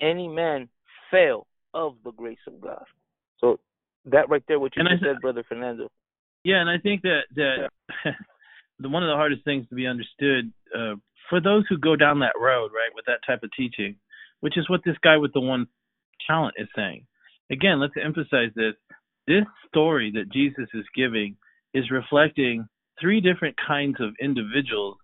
[0.00, 0.68] any man
[1.10, 2.82] fail of the grace of God.
[3.38, 3.60] So
[4.06, 5.88] that right there, what you just said, Brother Fernando.
[6.44, 7.68] Yeah, and I think that that
[8.78, 10.94] the one of the hardest things to be understood uh,
[11.28, 13.96] for those who go down that road, right, with that type of teaching,
[14.40, 15.66] which is what this guy with the one
[16.26, 17.06] talent is saying.
[17.50, 18.74] Again, let's emphasize this
[19.26, 21.36] this story that Jesus is giving
[21.74, 22.68] is reflecting
[23.00, 24.96] three different kinds of individuals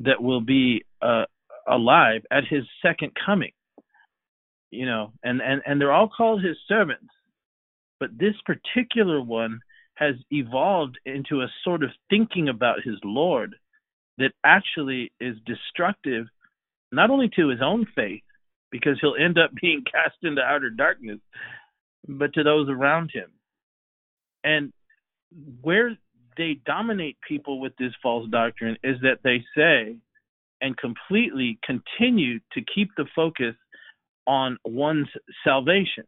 [0.00, 1.24] that will be uh,
[1.68, 3.52] alive at his second coming.
[4.70, 7.12] You know, and, and, and they're all called his servants.
[8.00, 9.60] But this particular one
[10.02, 13.54] has evolved into a sort of thinking about his Lord
[14.18, 16.26] that actually is destructive,
[16.90, 18.22] not only to his own faith,
[18.70, 21.18] because he'll end up being cast into outer darkness,
[22.08, 23.30] but to those around him.
[24.44, 24.72] And
[25.60, 25.96] where
[26.36, 29.96] they dominate people with this false doctrine is that they say
[30.60, 33.54] and completely continue to keep the focus
[34.26, 35.08] on one's
[35.44, 36.04] salvation.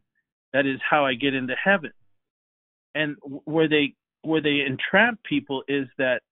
[0.53, 1.92] That is how I get into heaven.
[2.95, 6.22] And where they where they entrap people is that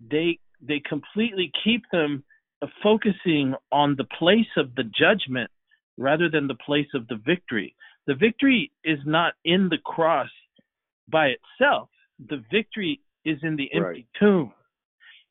[0.00, 2.24] they they completely keep them
[2.62, 5.50] uh, focusing on the place of the judgment
[5.96, 7.74] rather than the place of the victory.
[8.06, 10.30] The victory is not in the cross
[11.08, 11.88] by itself.
[12.28, 14.06] The victory is in the empty right.
[14.18, 14.52] tomb.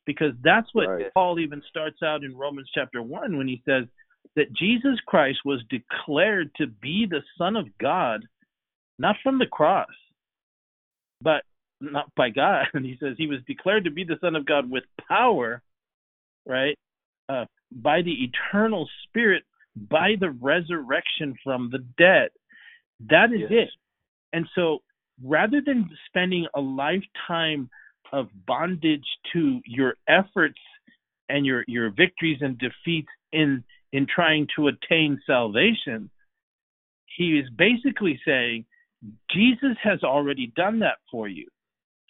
[0.06, 1.14] Because that's what right.
[1.14, 3.84] Paul even starts out in Romans chapter 1 when he says
[4.36, 8.24] that Jesus Christ was declared to be the Son of God,
[8.98, 9.88] not from the cross,
[11.20, 11.42] but
[11.80, 12.66] not by God.
[12.74, 15.62] And he says he was declared to be the Son of God with power,
[16.46, 16.78] right?
[17.28, 19.44] Uh, by the eternal Spirit,
[19.76, 22.30] by the resurrection from the dead.
[23.08, 23.50] That is yes.
[23.50, 23.68] it.
[24.32, 24.78] And so
[25.22, 27.70] rather than spending a lifetime
[28.12, 30.58] of bondage to your efforts
[31.28, 33.62] and your your victories and defeats in
[33.92, 36.10] in trying to attain salvation
[37.16, 38.64] he is basically saying
[39.30, 41.46] Jesus has already done that for you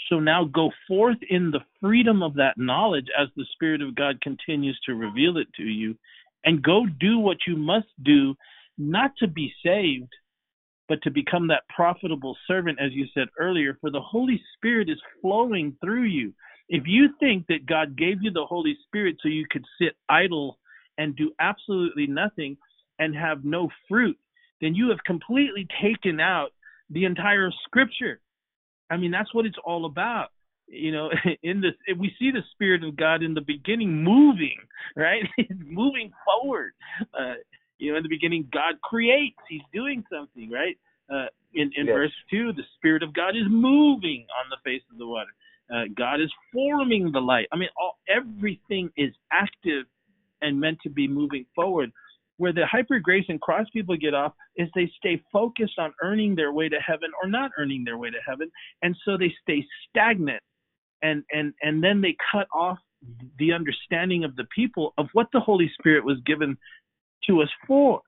[0.08, 4.20] so now go forth in the freedom of that knowledge as the spirit of God
[4.20, 5.96] continues to reveal it to you
[6.44, 8.34] and go do what you must do
[8.76, 10.12] not to be saved
[10.88, 14.98] but to become that profitable servant, as you said earlier, for the Holy Spirit is
[15.22, 16.34] flowing through you.
[16.68, 20.58] If you think that God gave you the Holy Spirit so you could sit idle
[20.98, 22.56] and do absolutely nothing
[22.98, 24.18] and have no fruit,
[24.60, 26.50] then you have completely taken out
[26.90, 28.20] the entire scripture.
[28.90, 30.28] I mean, that's what it's all about.
[30.66, 31.10] You know,
[31.42, 34.58] in this, we see the Spirit of God in the beginning moving,
[34.96, 35.22] right?
[35.64, 36.72] moving forward.
[37.18, 37.34] Uh,
[37.78, 39.38] you know, in the beginning, God creates.
[39.48, 40.76] He's doing something, right?
[41.10, 41.94] Uh, in in yes.
[41.94, 45.30] verse two, the Spirit of God is moving on the face of the water.
[45.72, 47.46] Uh, God is forming the light.
[47.52, 49.86] I mean, all, everything is active
[50.42, 51.92] and meant to be moving forward.
[52.40, 56.34] Where the hyper grace and cross people get off is they stay focused on earning
[56.34, 59.62] their way to heaven or not earning their way to heaven, and so they stay
[59.86, 60.42] stagnant,
[61.02, 62.78] and and and then they cut off
[63.38, 66.56] the understanding of the people of what the Holy Spirit was given
[67.26, 68.00] to us for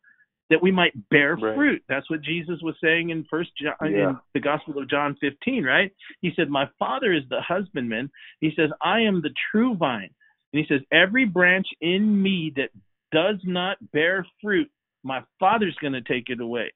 [0.48, 1.54] that we might bear right.
[1.54, 1.82] fruit.
[1.86, 4.10] That's what Jesus was saying in First John, yeah.
[4.10, 5.92] in the Gospel of John 15, right?
[6.22, 8.10] He said, "My Father is the husbandman."
[8.40, 10.08] He says, "I am the true vine."
[10.54, 12.70] And he says, "Every branch in me that
[13.12, 14.70] does not bear fruit,
[15.02, 16.72] my Father's going to take it away."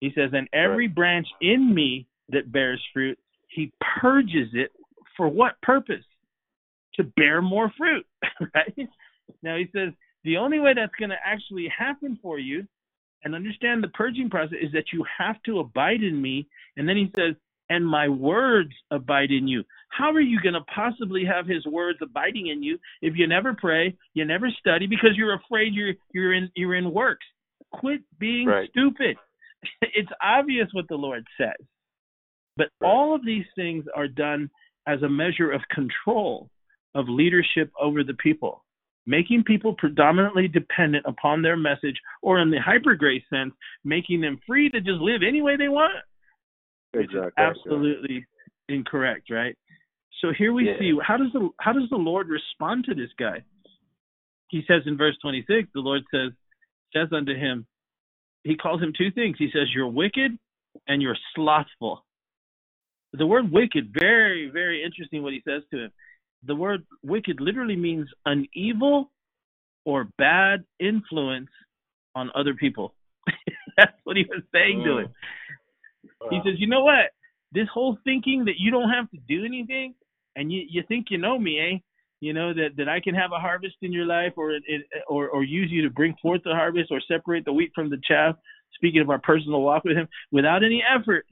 [0.00, 0.94] He says, "And every right.
[0.94, 3.18] branch in me that bears fruit,
[3.48, 4.72] he purges it
[5.16, 6.04] for what purpose?
[6.94, 8.06] To bear more fruit."
[8.54, 8.88] right?
[9.42, 9.92] Now he says,
[10.24, 12.66] the only way that's going to actually happen for you
[13.24, 16.48] and understand the purging process is that you have to abide in me.
[16.76, 17.34] And then he says,
[17.68, 19.64] and my words abide in you.
[19.90, 23.54] How are you going to possibly have his words abiding in you if you never
[23.54, 27.26] pray, you never study because you're afraid you're you're in you're in works?
[27.72, 28.68] Quit being right.
[28.70, 29.16] stupid.
[29.82, 31.66] It's obvious what the Lord says.
[32.56, 32.88] But right.
[32.88, 34.50] all of these things are done
[34.86, 36.48] as a measure of control
[36.94, 38.64] of leadership over the people
[39.08, 43.52] making people predominantly dependent upon their message, or in the hyper grace sense,
[43.82, 46.04] making them free to just live any way they want.
[46.94, 47.32] Exactly.
[47.36, 48.26] absolutely
[48.68, 49.56] incorrect, right?
[50.20, 50.78] So here we Yeah.
[50.78, 53.44] see how does the how does the Lord respond to this guy?
[54.48, 56.32] He says in verse 26, the Lord says
[56.92, 57.66] says unto him,
[58.44, 59.36] he calls him two things.
[59.38, 60.38] He says, "You're wicked
[60.86, 62.04] and you're slothful."
[63.12, 65.22] The word "wicked" very very interesting.
[65.22, 65.92] What he says to him.
[66.44, 69.12] The word "wicked" literally means an evil
[69.84, 71.50] or bad influence
[72.14, 72.94] on other people.
[73.76, 75.14] That's what he was saying to Mm.
[76.04, 76.10] Him.
[76.30, 77.12] He says, "You know what?
[77.52, 79.94] This whole thinking that you don't have to do anything,
[80.36, 81.78] and you you think you know me, eh?
[82.20, 84.86] You know that that I can have a harvest in your life, or it, it,
[85.08, 88.00] or or use you to bring forth the harvest, or separate the wheat from the
[88.04, 88.36] chaff.
[88.74, 91.26] Speaking of our personal walk with Him, without any effort."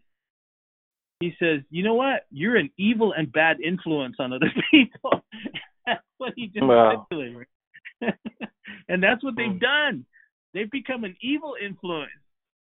[1.21, 2.27] He says, "You know what?
[2.31, 5.25] You're an evil and bad influence on other people."
[5.87, 7.07] that's what he just Wow.
[7.11, 7.47] said to him.
[8.89, 9.59] and that's what they've Hmm.
[9.59, 10.07] done.
[10.53, 12.11] They've become an evil influence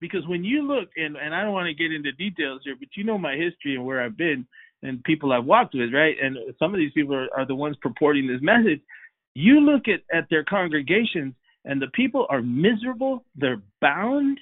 [0.03, 2.89] because when you look and and I don't want to get into details here, but
[2.97, 4.47] you know my history and where I've been
[4.83, 6.17] and people I've walked with, right?
[6.21, 8.81] And some of these people are, are the ones purporting this message.
[9.35, 11.35] You look at at their congregations
[11.65, 14.39] and the people are miserable, they're bound,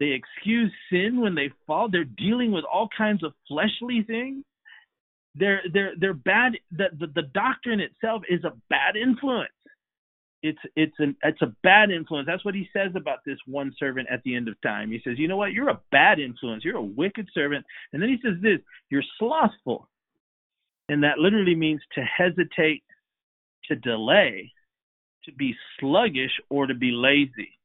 [0.00, 4.44] they excuse sin when they fall, they're dealing with all kinds of fleshly things.
[5.34, 9.50] They're they're they're bad the the, the doctrine itself is a bad influence
[10.42, 12.26] it's it's an it's a bad influence.
[12.26, 14.90] That's what he says about this one servant at the end of time.
[14.90, 16.64] He says, you know what, you're a bad influence.
[16.64, 17.64] You're a wicked servant.
[17.92, 18.58] And then he says this,
[18.90, 19.88] you're slothful,
[20.88, 22.84] and that literally means to hesitate,
[23.64, 24.52] to delay,
[25.24, 27.58] to be sluggish, or to be lazy.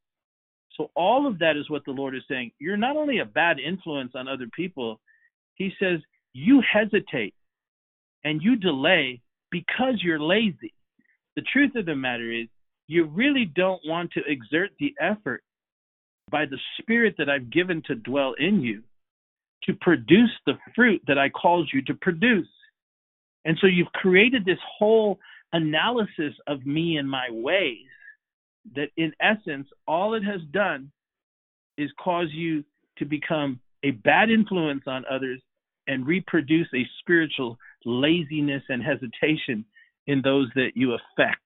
[0.78, 2.52] So all of that is what the Lord is saying.
[2.58, 5.00] You're not only a bad influence on other people.
[5.56, 6.00] He says
[6.34, 7.36] you hesitate
[8.24, 10.74] and you delay because you're lazy.
[11.36, 12.48] The truth of the matter is
[12.92, 15.44] you really don't want to exert the effort
[16.30, 18.84] by the spirit that I've given to dwell in you
[19.64, 22.50] to produce the fruit that I called you to produce.
[23.46, 25.20] And so you've created this whole
[25.54, 27.88] analysis of me and my ways
[28.76, 30.92] that in essence all it has done
[31.78, 32.62] is cause you
[32.98, 35.40] to become a bad influence on others
[35.88, 39.64] and reproduce a spiritual laziness and hesitation
[40.08, 41.40] in those that you affect.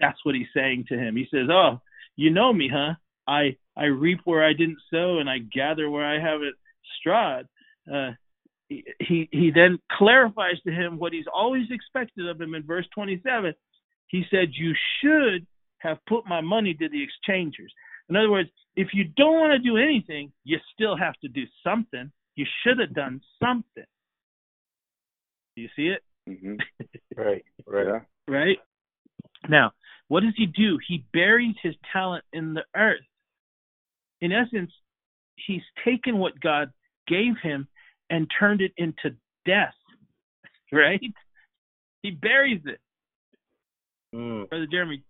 [0.00, 1.16] That's what he's saying to him.
[1.16, 1.80] He says, "Oh,
[2.16, 2.94] you know me, huh?
[3.26, 6.56] I I reap where I didn't sow, and I gather where I haven't
[6.98, 7.46] strawed."
[7.92, 8.12] Uh,
[8.68, 12.86] he he he then clarifies to him what he's always expected of him in verse
[12.94, 13.54] 27.
[14.08, 15.46] He said, "You should
[15.78, 17.72] have put my money to the exchangers."
[18.08, 21.44] In other words, if you don't want to do anything, you still have to do
[21.62, 22.10] something.
[22.36, 23.84] You should have done something.
[25.56, 26.02] Do you see it?
[26.26, 26.56] hmm
[27.16, 27.86] Right, right.
[27.86, 28.00] Yeah.
[28.26, 28.58] right?
[29.48, 29.72] Now,
[30.08, 30.78] what does he do?
[30.86, 33.00] He buries his talent in the earth.
[34.20, 34.70] In essence,
[35.36, 36.70] he's taken what God
[37.06, 37.68] gave him
[38.10, 39.74] and turned it into death,
[40.72, 41.00] right?
[42.02, 42.80] He buries it.
[44.14, 44.48] Mm.
[44.48, 45.02] Brother Jeremy,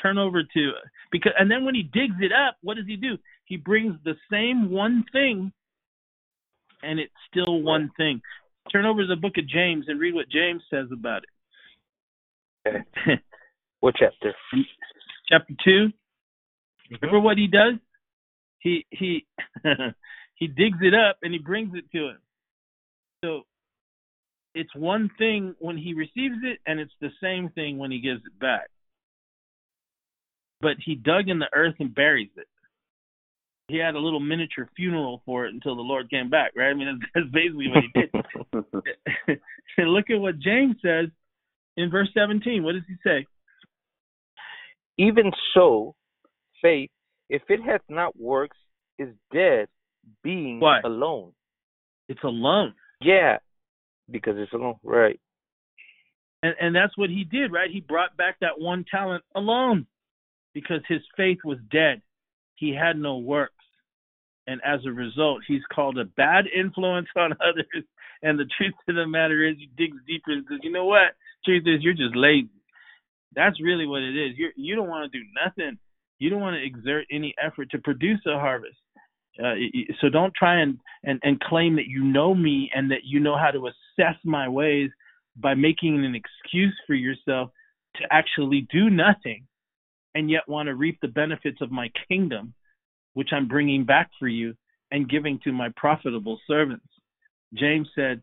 [0.00, 0.72] turn over to
[1.12, 3.18] because and then when he digs it up, what does he do?
[3.44, 5.52] He brings the same one thing
[6.82, 8.20] and it's still one thing.
[8.72, 11.22] Turn over to the book of James and read what James says about
[12.64, 12.88] it.
[13.86, 14.34] What chapter?
[15.28, 15.92] chapter 2
[16.90, 17.74] remember what he does?
[18.58, 19.24] He he
[20.34, 22.18] he digs it up and he brings it to him.
[23.24, 23.42] So
[24.56, 28.22] it's one thing when he receives it and it's the same thing when he gives
[28.26, 28.70] it back.
[30.60, 32.48] But he dug in the earth and buries it.
[33.68, 36.70] He had a little miniature funeral for it until the lord came back right?
[36.70, 39.38] I mean that's, that's basically what he did.
[39.78, 41.06] And look at what james says
[41.76, 43.26] in verse 17 what does he say
[44.98, 45.94] Even so,
[46.62, 46.90] faith,
[47.28, 48.56] if it hath not works,
[48.98, 49.68] is dead,
[50.22, 50.80] being Why?
[50.84, 51.32] alone.
[52.08, 53.38] it's alone Yeah,
[54.10, 54.76] because it's alone.
[54.82, 55.20] Right.
[56.42, 57.70] And, and that's what he did, right?
[57.70, 59.86] He brought back that one talent alone
[60.54, 62.02] because his faith was dead.
[62.54, 63.52] He had no works.
[64.46, 67.84] And as a result, he's called a bad influence on others.
[68.22, 71.16] And the truth of the matter is, he digs deeper and says, you know what?
[71.44, 72.48] Truth is, you're just lazy.
[73.36, 74.36] That's really what it is.
[74.36, 75.78] You're, you don't want to do nothing.
[76.18, 78.76] You don't want to exert any effort to produce a harvest.
[79.38, 79.54] Uh,
[80.00, 83.36] so don't try and, and, and claim that you know me and that you know
[83.36, 84.90] how to assess my ways
[85.36, 87.50] by making an excuse for yourself
[87.96, 89.46] to actually do nothing
[90.14, 92.54] and yet want to reap the benefits of my kingdom,
[93.12, 94.54] which I'm bringing back for you
[94.90, 96.86] and giving to my profitable servants.
[97.52, 98.22] James said,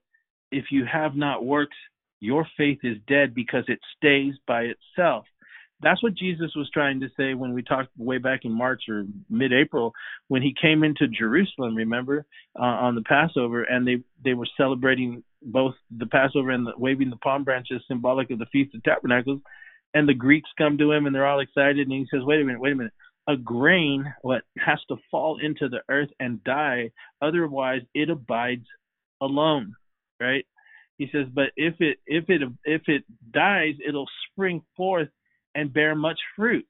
[0.52, 1.78] If you have not works,
[2.24, 5.26] your faith is dead because it stays by itself.
[5.82, 9.04] That's what Jesus was trying to say when we talked way back in March or
[9.30, 9.92] mid April
[10.30, 12.26] when he came into Jerusalem, remember,
[12.58, 17.10] uh, on the Passover, and they, they were celebrating both the Passover and the, waving
[17.10, 19.42] the palm branches, symbolic of the Feast of Tabernacles.
[19.94, 21.88] And the Greeks come to him and they're all excited.
[21.88, 22.94] And he says, "Wait a minute, wait a minute.
[23.28, 28.66] A grain, what has to fall into the earth and die, otherwise it abides
[29.20, 29.76] alone,
[30.22, 30.46] right?"
[30.98, 35.10] He says, "But if it if it if it dies, it'll spring forth
[35.56, 36.68] and bear much fruit."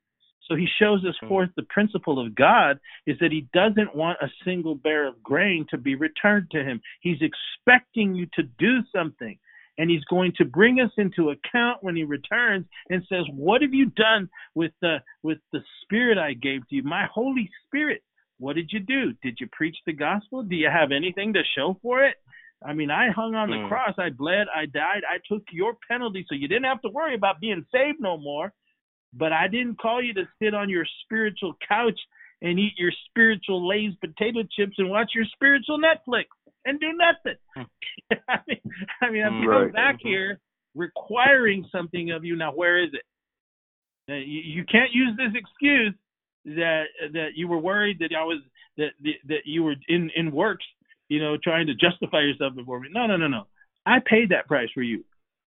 [0.47, 1.27] So he shows us hmm.
[1.27, 5.65] forth the principle of God is that he doesn't want a single bear of grain
[5.69, 6.81] to be returned to him.
[7.01, 9.37] He's expecting you to do something.
[9.79, 13.73] And he's going to bring us into account when he returns and says, What have
[13.73, 16.83] you done with the with the spirit I gave to you?
[16.83, 18.03] My Holy Spirit.
[18.37, 19.13] What did you do?
[19.23, 20.43] Did you preach the gospel?
[20.43, 22.17] Do you have anything to show for it?
[22.65, 23.67] I mean, I hung on the mm.
[23.67, 23.93] cross.
[23.97, 24.47] I bled.
[24.55, 25.01] I died.
[25.09, 28.53] I took your penalty, so you didn't have to worry about being saved no more.
[29.13, 31.99] But I didn't call you to sit on your spiritual couch
[32.41, 36.25] and eat your spiritual Lay's potato chips and watch your spiritual Netflix
[36.65, 37.37] and do nothing.
[37.55, 38.15] Hmm.
[38.29, 38.61] I mean,
[39.01, 39.73] I mean, I'm right.
[39.73, 40.39] back here
[40.75, 42.35] requiring something of you.
[42.35, 43.03] Now, where is it?
[44.09, 45.93] Uh, you, you can't use this excuse
[46.45, 46.83] that
[47.13, 48.41] that you were worried that I was
[48.77, 48.89] that
[49.27, 50.65] that you were in in works,
[51.09, 52.89] you know, trying to justify yourself before me.
[52.91, 53.47] No, no, no, no.
[53.85, 55.03] I paid that price for you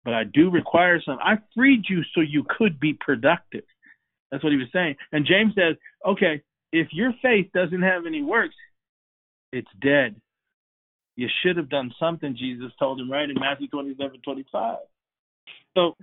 [0.07, 1.19] but I do require some.
[1.21, 3.65] I freed you so you could be productive.
[4.31, 4.95] That's what he was saying.
[5.11, 5.75] And James says,
[6.07, 6.43] okay,
[6.73, 8.55] if your faith doesn't have any works,
[9.53, 10.15] it's dead.
[11.17, 14.79] You should have done something, Jesus told him, right, in Matthew 27, 25.
[15.77, 15.97] So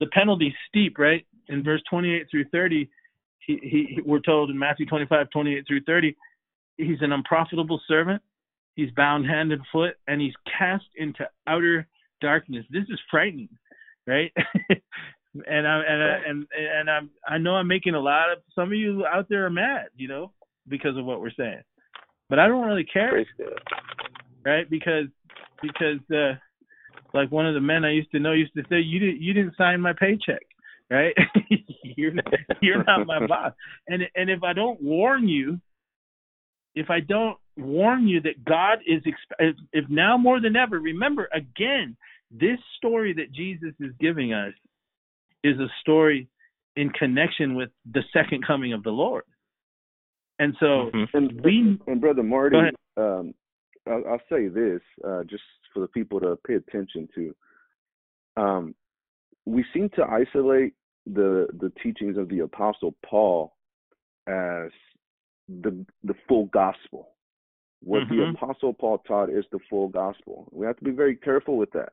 [0.00, 1.26] the penalty's steep, right?
[1.48, 2.88] In verse 28 through 30,
[3.40, 6.16] he, he, we're told in Matthew 25, 28 through 30,
[6.78, 8.22] he's an unprofitable servant.
[8.78, 11.88] He's bound hand and foot, and he's cast into outer
[12.20, 12.64] darkness.
[12.70, 13.48] This is frightening,
[14.06, 14.32] right?
[15.34, 18.68] and I and I, and and I'm I know I'm making a lot of some
[18.68, 20.30] of you out there are mad, you know,
[20.68, 21.62] because of what we're saying.
[22.30, 23.26] But I don't really care,
[24.46, 24.70] right?
[24.70, 25.06] Because
[25.60, 26.38] because uh,
[27.12, 29.34] like one of the men I used to know used to say, you didn't you
[29.34, 30.46] didn't sign my paycheck,
[30.88, 31.16] right?
[31.82, 33.54] you're not, you're not my boss.
[33.88, 35.60] And and if I don't warn you,
[36.78, 41.28] if I don't warn you that God is if, if now more than ever, remember
[41.34, 41.96] again,
[42.30, 44.52] this story that Jesus is giving us
[45.42, 46.28] is a story
[46.76, 49.24] in connection with the second coming of the Lord.
[50.38, 51.16] And so mm-hmm.
[51.16, 52.56] and, we and brother Marty,
[52.96, 53.34] um,
[53.88, 55.42] I'll, I'll, say this uh, just
[55.74, 57.34] for the people to pay attention to.
[58.36, 58.74] Um,
[59.46, 60.74] we seem to isolate
[61.06, 63.56] the the teachings of the apostle Paul
[64.28, 64.70] as
[65.48, 67.10] the the full gospel.
[67.80, 68.16] What mm-hmm.
[68.16, 70.48] the apostle Paul taught is the full gospel.
[70.52, 71.92] We have to be very careful with that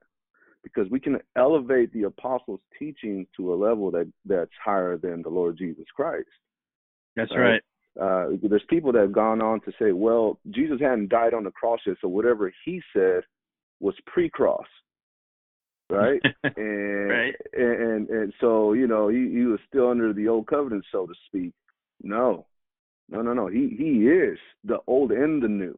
[0.63, 5.29] because we can elevate the apostles' teaching to a level that that's higher than the
[5.29, 6.27] Lord Jesus Christ.
[7.15, 7.39] That's right.
[7.39, 7.61] right.
[8.01, 11.51] Uh, there's people that have gone on to say, well, Jesus hadn't died on the
[11.51, 13.21] cross yet, so whatever he said
[13.79, 14.65] was pre-cross,
[15.89, 16.19] right?
[16.43, 17.35] and, right.
[17.53, 21.05] and and and so you know he he was still under the old covenant, so
[21.05, 21.53] to speak.
[22.01, 22.47] No,
[23.09, 23.47] no, no, no.
[23.47, 25.77] He he is the old and the new.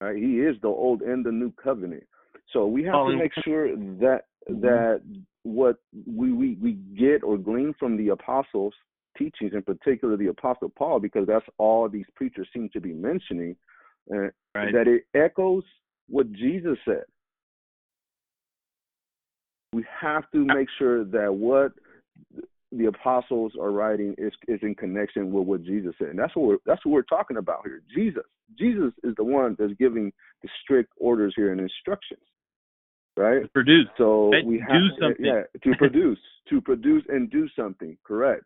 [0.00, 0.16] Right?
[0.16, 2.04] He is the old and the new covenant.
[2.52, 4.60] So we have oh, to make sure that mm-hmm.
[4.60, 5.02] that
[5.42, 8.74] what we, we we get or glean from the apostles'
[9.16, 13.56] teachings, in particular the apostle Paul, because that's all these preachers seem to be mentioning,
[14.12, 14.72] uh, right.
[14.72, 15.64] that it echoes
[16.08, 17.04] what Jesus said.
[19.72, 21.72] We have to make sure that what
[22.76, 26.46] the apostles are writing is is in connection with what Jesus said, and that's what
[26.46, 27.82] we're that's what we're talking about here.
[27.94, 28.22] Jesus,
[28.58, 30.12] Jesus is the one that's giving
[30.42, 32.20] the strict orders here and instructions,
[33.16, 33.42] right?
[33.42, 33.86] To produce.
[33.98, 35.24] So we have do something.
[35.24, 36.18] Yeah, to produce,
[36.50, 37.96] to produce and do something.
[38.04, 38.44] Correct.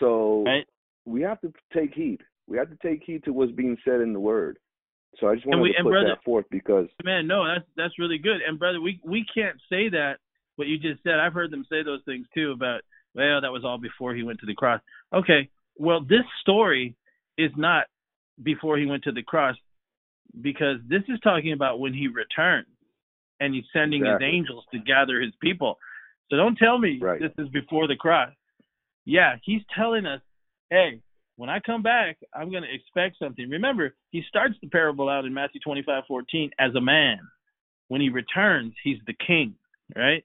[0.00, 0.66] So right.
[1.04, 2.20] we have to take heed.
[2.46, 4.58] We have to take heed to what's being said in the Word.
[5.20, 7.98] So I just wanted we, to put brother, that forth because man, no, that's that's
[7.98, 8.40] really good.
[8.46, 10.18] And brother, we we can't say that
[10.56, 11.14] what you just said.
[11.14, 12.82] I've heard them say those things too about
[13.18, 14.80] well, that was all before he went to the cross.
[15.12, 16.94] Okay, well, this story
[17.36, 17.86] is not
[18.40, 19.56] before he went to the cross
[20.40, 22.68] because this is talking about when he returns
[23.40, 24.26] and he's sending exactly.
[24.26, 25.78] his angels to gather his people.
[26.30, 27.20] So don't tell me right.
[27.20, 28.30] this is before the cross.
[29.04, 30.20] Yeah, he's telling us,
[30.70, 31.00] hey,
[31.36, 33.48] when I come back, I'm going to expect something.
[33.48, 37.18] Remember, he starts the parable out in Matthew 25:14 as a man.
[37.88, 39.54] When he returns, he's the king,
[39.96, 40.24] right?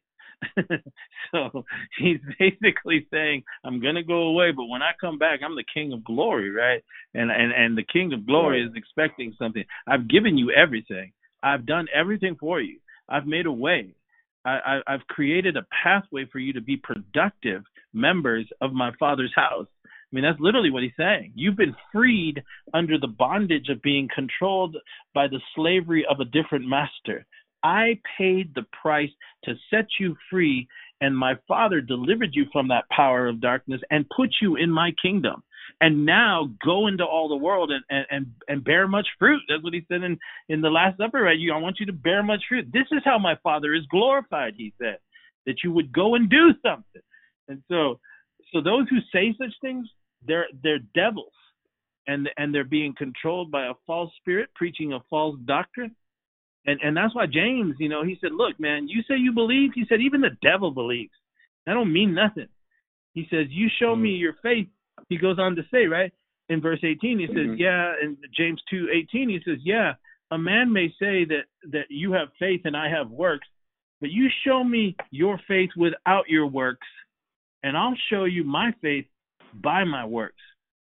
[1.32, 1.66] so
[1.98, 5.94] he's basically saying, I'm gonna go away, but when I come back, I'm the king
[5.94, 6.84] of glory, right?
[7.14, 9.64] And and and the king of glory is expecting something.
[9.88, 11.12] I've given you everything.
[11.42, 12.80] I've done everything for you.
[13.10, 13.96] I've made a way.
[14.46, 17.64] I, I, I've created a pathway for you to be productive
[17.94, 19.68] members of my father's house.
[19.86, 21.34] I mean, that's literally what he's saying.
[21.36, 24.78] You've been freed under the bondage of being controlled
[25.14, 27.26] by the slavery of a different master.
[27.64, 29.10] I paid the price
[29.46, 30.68] to set you free,
[31.02, 34.92] and my Father delivered you from that power of darkness and put you in my
[35.02, 35.44] kingdom.
[35.82, 39.42] And now go into all the world and, and, and, and bear much fruit.
[39.48, 41.38] That's what he said in, in the Last Supper, right?
[41.38, 42.68] You, I want you to bear much fruit.
[42.72, 44.98] This is how my Father is glorified, he said,
[45.46, 47.02] that you would go and do something.
[47.48, 48.00] And so,
[48.54, 49.88] so those who say such things,
[50.26, 51.34] they're they're devils,
[52.08, 55.96] and and they're being controlled by a false spirit, preaching a false doctrine.
[56.66, 59.72] And and that's why James, you know, he said, look, man, you say you believe.
[59.76, 61.12] He said even the devil believes.
[61.66, 62.48] That don't mean nothing.
[63.14, 64.20] He says, you show me mm.
[64.20, 64.68] your faith.
[65.10, 66.12] He goes on to say, right
[66.50, 67.56] in verse 18, he says, mm-hmm.
[67.56, 69.94] yeah, in James 2:18, he says, yeah,
[70.32, 73.48] a man may say that that you have faith and I have works,
[74.02, 76.88] but you show me your faith without your works,
[77.64, 79.06] and I'll show you my faith
[79.54, 80.42] by my works.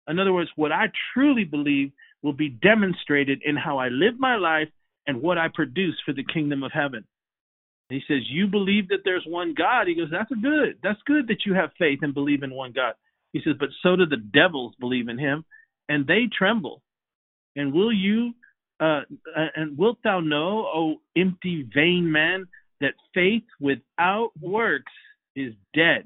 [0.07, 1.91] In other words, what I truly believe
[2.24, 4.70] will be demonstrated in how I live my life
[5.08, 7.05] and what I produce for the kingdom of heaven.
[7.89, 9.88] he says, You believe that there's one God.
[9.88, 10.78] He goes, That's good.
[10.84, 12.93] That's good that you have faith and believe in one God.
[13.32, 15.45] He says, But so do the devils believe in him,
[15.89, 16.82] and they tremble.
[17.55, 18.34] And will you,
[18.80, 19.01] uh,
[19.55, 22.45] and wilt thou know, O empty, vain man,
[22.82, 24.91] that faith without works
[25.36, 26.05] is dead?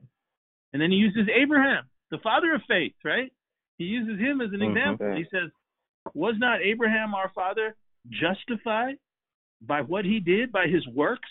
[0.71, 3.33] And then he uses Abraham, the father of faith, right?
[3.77, 4.77] He uses him as an mm-hmm.
[4.77, 5.15] example.
[5.15, 5.49] He says,
[6.13, 7.75] Was not Abraham our father
[8.09, 8.95] justified
[9.61, 11.29] by what he did, by his works,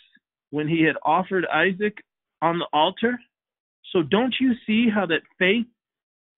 [0.50, 1.98] when he had offered Isaac
[2.42, 3.18] on the altar?
[3.92, 5.66] So don't you see how that faith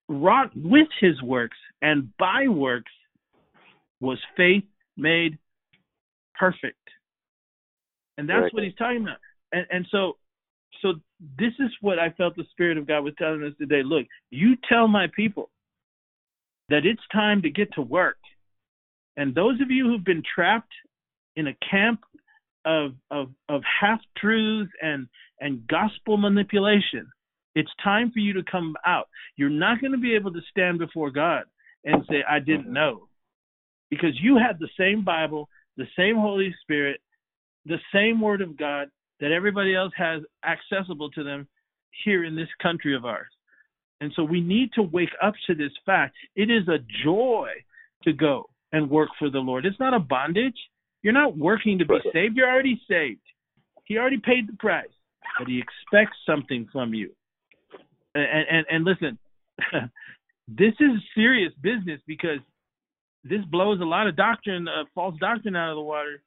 [0.08, 2.92] wrought with his works and by works
[4.00, 4.64] was faith
[4.96, 5.38] made
[6.38, 6.76] perfect?
[8.18, 8.54] And that's right.
[8.54, 9.18] what he's talking about.
[9.52, 10.16] And and so
[10.80, 10.94] so
[11.38, 13.82] this is what I felt the Spirit of God was telling us today.
[13.84, 15.50] Look, you tell my people
[16.68, 18.16] that it's time to get to work.
[19.16, 20.72] And those of you who've been trapped
[21.36, 22.00] in a camp
[22.64, 25.08] of of, of half truths and
[25.40, 27.06] and gospel manipulation,
[27.54, 29.08] it's time for you to come out.
[29.36, 31.44] You're not going to be able to stand before God
[31.84, 32.74] and say, I didn't mm-hmm.
[32.74, 33.08] know.
[33.90, 37.00] Because you have the same Bible, the same Holy Spirit,
[37.66, 38.88] the same Word of God
[39.20, 41.46] that everybody else has accessible to them
[42.04, 43.30] here in this country of ours.
[44.00, 46.16] And so we need to wake up to this fact.
[46.34, 47.50] It is a joy
[48.04, 49.66] to go and work for the Lord.
[49.66, 50.56] It's not a bondage.
[51.02, 52.36] You're not working to be saved.
[52.36, 53.20] You're already saved.
[53.84, 54.86] He already paid the price,
[55.38, 57.10] but he expects something from you.
[58.14, 59.18] And and, and listen,
[60.48, 62.38] this is serious business because
[63.24, 66.22] this blows a lot of doctrine, uh, false doctrine out of the water.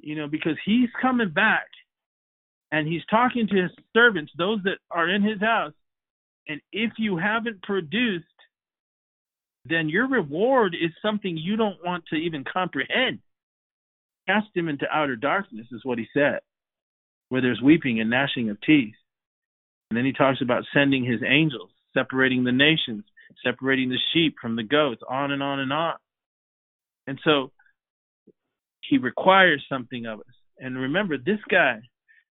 [0.00, 1.66] You know, because he's coming back
[2.70, 5.72] and he's talking to his servants, those that are in his house.
[6.46, 8.24] And if you haven't produced,
[9.68, 13.20] then your reward is something you don't want to even comprehend.
[14.26, 16.40] Cast him into outer darkness, is what he said,
[17.28, 18.94] where there's weeping and gnashing of teeth.
[19.90, 23.04] And then he talks about sending his angels, separating the nations,
[23.44, 25.94] separating the sheep from the goats, on and on and on.
[27.06, 27.52] And so
[28.82, 30.26] he requires something of us.
[30.58, 31.80] And remember, this guy,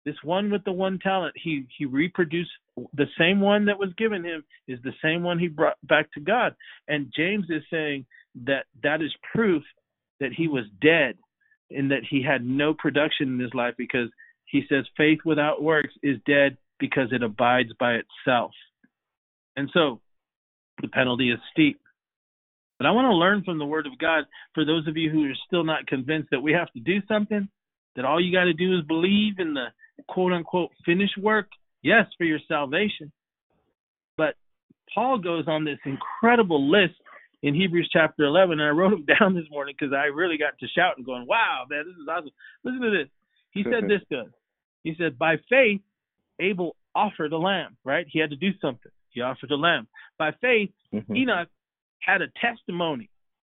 [0.05, 2.51] this one with the one talent, he he reproduced
[2.93, 6.19] the same one that was given him is the same one he brought back to
[6.19, 6.55] God.
[6.87, 8.05] And James is saying
[8.45, 9.63] that that is proof
[10.19, 11.17] that he was dead
[11.69, 14.09] and that he had no production in his life because
[14.45, 18.51] he says faith without works is dead because it abides by itself.
[19.55, 19.99] And so
[20.81, 21.79] the penalty is steep.
[22.77, 24.23] But I want to learn from the word of God
[24.55, 27.47] for those of you who are still not convinced that we have to do something,
[27.95, 29.67] that all you got to do is believe in the
[30.07, 31.47] quote unquote finished work,
[31.81, 33.11] yes, for your salvation.
[34.17, 34.35] But
[34.93, 36.95] Paul goes on this incredible list
[37.43, 40.57] in Hebrews chapter 11, and I wrote them down this morning because I really got
[40.59, 42.31] to shout and going, wow, man, this is awesome.
[42.63, 43.09] Listen to this.
[43.51, 44.31] He said this to us.
[44.83, 45.81] He said, by faith,
[46.39, 48.05] Abel offered a lamb, right?
[48.09, 48.91] He had to do something.
[49.09, 49.87] He offered a lamb.
[50.17, 51.15] By faith, mm-hmm.
[51.15, 51.49] Enoch
[51.99, 53.09] had a testimony.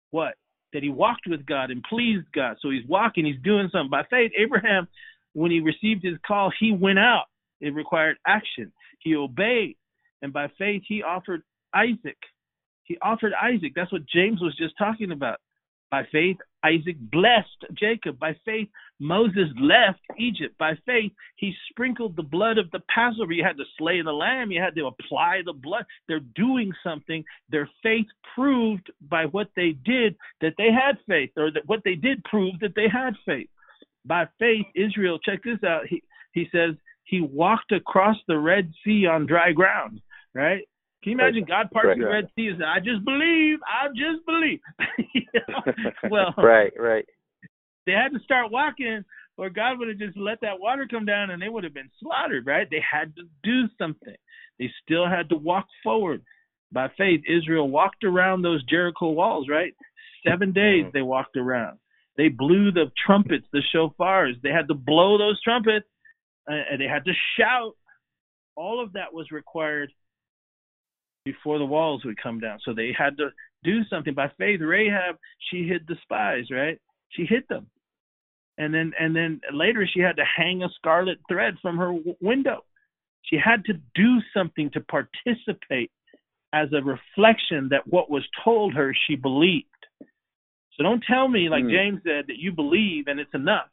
[0.09, 0.33] What?
[0.73, 2.57] That he walked with God and pleased God.
[2.61, 3.89] So he's walking, he's doing something.
[3.89, 4.87] By faith, Abraham
[5.33, 7.25] when he received his call, he went out.
[7.59, 8.71] It required action.
[8.99, 9.77] He obeyed.
[10.21, 12.17] And by faith, he offered Isaac.
[12.83, 13.73] He offered Isaac.
[13.75, 15.39] That's what James was just talking about.
[15.89, 18.17] By faith, Isaac blessed Jacob.
[18.17, 18.69] By faith,
[18.99, 20.57] Moses left Egypt.
[20.57, 23.33] By faith, he sprinkled the blood of the Passover.
[23.33, 25.85] You had to slay the lamb, you had to apply the blood.
[26.07, 27.25] They're doing something.
[27.49, 28.05] Their faith
[28.35, 32.61] proved by what they did that they had faith, or that what they did proved
[32.61, 33.49] that they had faith
[34.05, 35.87] by faith, Israel, check this out.
[35.87, 40.01] He, he says he walked across the Red Sea on dry ground,
[40.33, 40.63] right?
[41.03, 43.87] Can you imagine God parts right, the Red Sea and said, I just believe, I
[43.89, 44.59] just believe.
[46.11, 47.05] well, right, right.
[47.87, 49.03] They had to start walking,
[49.37, 51.89] or God would have just let that water come down and they would have been
[51.99, 52.67] slaughtered, right?
[52.69, 54.15] They had to do something.
[54.59, 56.21] They still had to walk forward.
[56.71, 59.73] By faith, Israel walked around those Jericho walls, right?
[60.25, 60.91] Seven days mm-hmm.
[60.93, 61.79] they walked around.
[62.21, 64.39] They blew the trumpets, the shofars.
[64.43, 65.87] They had to blow those trumpets
[66.45, 67.75] and they had to shout.
[68.55, 69.91] All of that was required
[71.25, 72.59] before the walls would come down.
[72.63, 73.29] So they had to
[73.63, 74.13] do something.
[74.13, 75.15] By faith, Rahab,
[75.49, 76.79] she hid the spies, right?
[77.09, 77.65] She hid them.
[78.59, 82.15] And then and then later she had to hang a scarlet thread from her w-
[82.21, 82.65] window.
[83.23, 85.89] She had to do something to participate
[86.53, 89.65] as a reflection that what was told her she believed.
[90.77, 91.71] So don't tell me, like mm.
[91.71, 93.67] James said, that you believe and it's enough.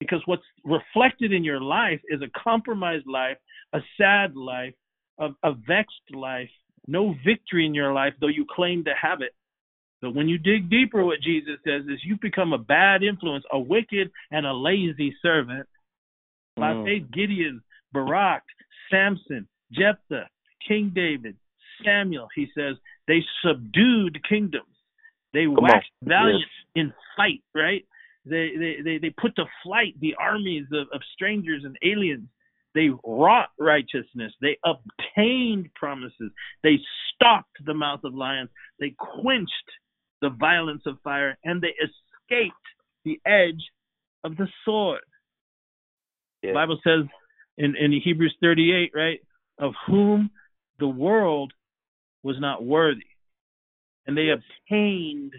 [0.00, 3.38] Because what's reflected in your life is a compromised life,
[3.72, 4.74] a sad life,
[5.18, 6.50] a, a vexed life,
[6.86, 9.34] no victory in your life, though you claim to have it.
[10.02, 13.58] But when you dig deeper, what Jesus says is you've become a bad influence, a
[13.58, 15.66] wicked and a lazy servant.
[16.56, 16.84] By mm.
[16.84, 17.62] faith, Gideon,
[17.92, 18.42] Barak,
[18.90, 20.28] Samson, Jephthah,
[20.68, 21.36] King David,
[21.84, 22.76] Samuel, he says,
[23.08, 24.66] they subdued kingdoms.
[25.34, 26.08] They Come waxed on.
[26.08, 26.48] valiant yes.
[26.76, 27.84] in fight, right?
[28.24, 32.28] They, they, they, they put to flight the armies of, of strangers and aliens.
[32.74, 34.32] They wrought righteousness.
[34.40, 36.30] They obtained promises.
[36.62, 36.78] They
[37.14, 38.48] stopped the mouth of lions.
[38.80, 39.52] They quenched
[40.22, 42.54] the violence of fire, and they escaped
[43.04, 43.62] the edge
[44.24, 45.02] of the sword.
[46.42, 46.50] Yeah.
[46.50, 47.06] The Bible says
[47.58, 49.20] in, in Hebrews 38, right,
[49.58, 50.30] of whom
[50.78, 51.52] the world
[52.22, 53.04] was not worthy.
[54.06, 55.34] And they obtained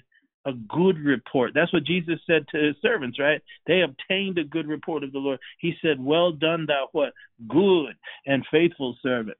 [0.45, 1.51] a good report.
[1.53, 3.41] That's what Jesus said to his servants, right?
[3.65, 5.39] They obtained a good report of the Lord.
[5.59, 7.13] He said, Well done, thou what?
[7.47, 7.95] Good
[8.25, 9.37] and faithful servant.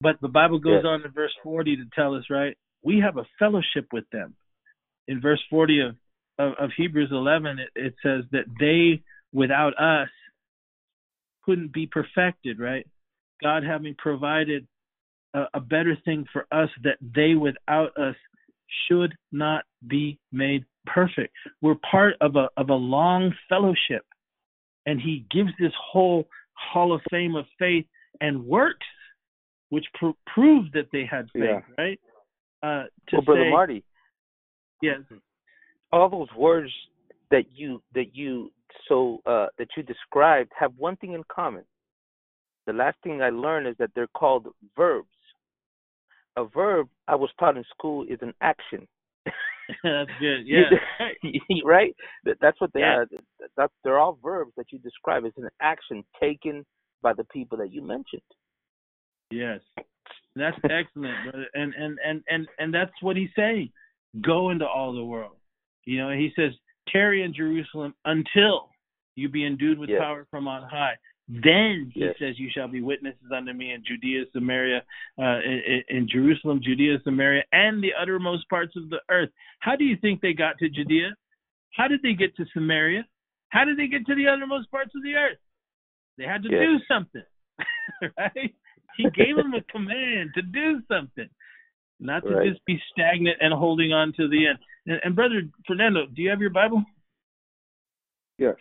[0.00, 0.88] But the Bible goes yes.
[0.88, 2.56] on in verse 40 to tell us, right?
[2.82, 4.34] We have a fellowship with them.
[5.08, 5.96] In verse 40 of,
[6.38, 9.02] of, of Hebrews 11, it, it says that they,
[9.32, 10.08] without us,
[11.44, 12.86] couldn't be perfected, right?
[13.42, 14.66] God having provided
[15.36, 18.16] a, a better thing for us that they without us
[18.88, 21.32] should not be made perfect.
[21.60, 24.04] We're part of a of a long fellowship,
[24.86, 27.86] and He gives this whole Hall of Fame of faith
[28.20, 28.86] and works,
[29.68, 31.60] which pr- proves that they had faith, yeah.
[31.78, 32.00] right?
[32.62, 33.84] Uh, to well, brother say, Marty,
[34.82, 35.00] yes,
[35.92, 36.70] all those words
[37.30, 38.50] that you that you
[38.88, 41.64] so uh, that you described have one thing in common.
[42.66, 45.06] The last thing I learned is that they're called verbs
[46.36, 48.86] a verb I was taught in school is an action.
[49.82, 50.46] that's good.
[50.46, 50.62] Yeah.
[51.64, 51.94] right.
[52.24, 52.96] That's what they yeah.
[52.96, 53.06] are.
[53.56, 56.64] That's they're all verbs that you describe as an action taken
[57.02, 58.22] by the people that you mentioned.
[59.30, 59.60] Yes.
[60.36, 61.46] That's excellent, brother.
[61.54, 63.70] And and and and and that's what he's saying.
[64.24, 65.36] Go into all the world.
[65.84, 66.52] You know, he says,
[66.88, 68.68] tarry in Jerusalem until
[69.14, 70.00] you be endued with yes.
[70.00, 70.94] power from on high.
[71.28, 72.14] Then he yes.
[72.20, 74.82] says, "You shall be witnesses unto me in Judea, Samaria,
[75.18, 79.84] uh, in, in, Jerusalem, Judea, Samaria, and the uttermost parts of the earth." How do
[79.84, 81.16] you think they got to Judea?
[81.74, 83.04] How did they get to Samaria?
[83.48, 85.38] How did they get to the uttermost parts of the earth?
[86.16, 86.60] They had to yes.
[86.60, 87.24] do something,
[88.18, 88.54] right?
[88.96, 91.28] He gave them a command to do something,
[91.98, 92.50] not to right.
[92.50, 94.58] just be stagnant and holding on to the end.
[94.86, 96.84] And, and brother Fernando, do you have your Bible?
[98.38, 98.54] Yes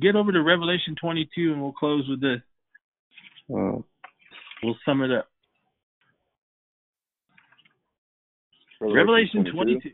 [0.00, 2.40] get over to Revelation 22 and we'll close with this.
[3.48, 3.84] Wow.
[4.62, 5.28] We'll sum it up.
[8.80, 9.52] Revelation, 22.
[9.52, 9.90] 22.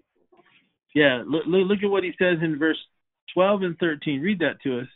[0.95, 2.79] Yeah, look, look at what he says in verse
[3.35, 4.21] 12 and 13.
[4.21, 4.87] Read that to us.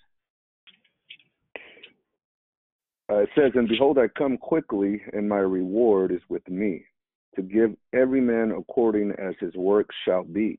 [3.11, 6.85] Uh, it says, And behold, I come quickly, and my reward is with me,
[7.37, 10.59] to give every man according as his work shall be.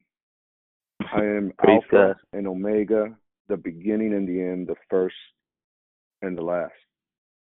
[1.14, 3.16] I am Alpha and Omega,
[3.50, 5.16] the beginning and the end, the first
[6.22, 6.72] and the last.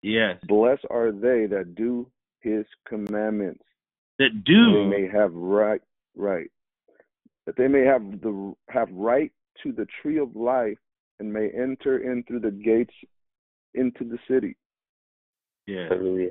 [0.03, 0.37] Yes.
[0.47, 3.65] Blessed are they that do his commandments.
[4.19, 5.81] That do they may have right
[6.15, 6.51] right.
[7.47, 9.33] That they may have the have right
[9.63, 10.79] to the tree of life
[11.19, 12.95] and may enter in through the gates
[13.73, 14.57] into the city.
[15.67, 15.89] Yeah.
[15.89, 16.31] Hallelujah.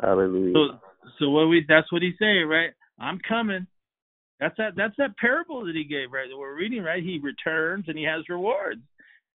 [0.00, 0.52] Hallelujah.
[0.54, 0.78] So
[1.18, 2.70] so what we that's what he's saying, right?
[2.98, 3.66] I'm coming.
[4.42, 6.28] That's that that's that parable that he gave, right?
[6.28, 7.02] That we're reading, right?
[7.02, 8.82] He returns and he has rewards.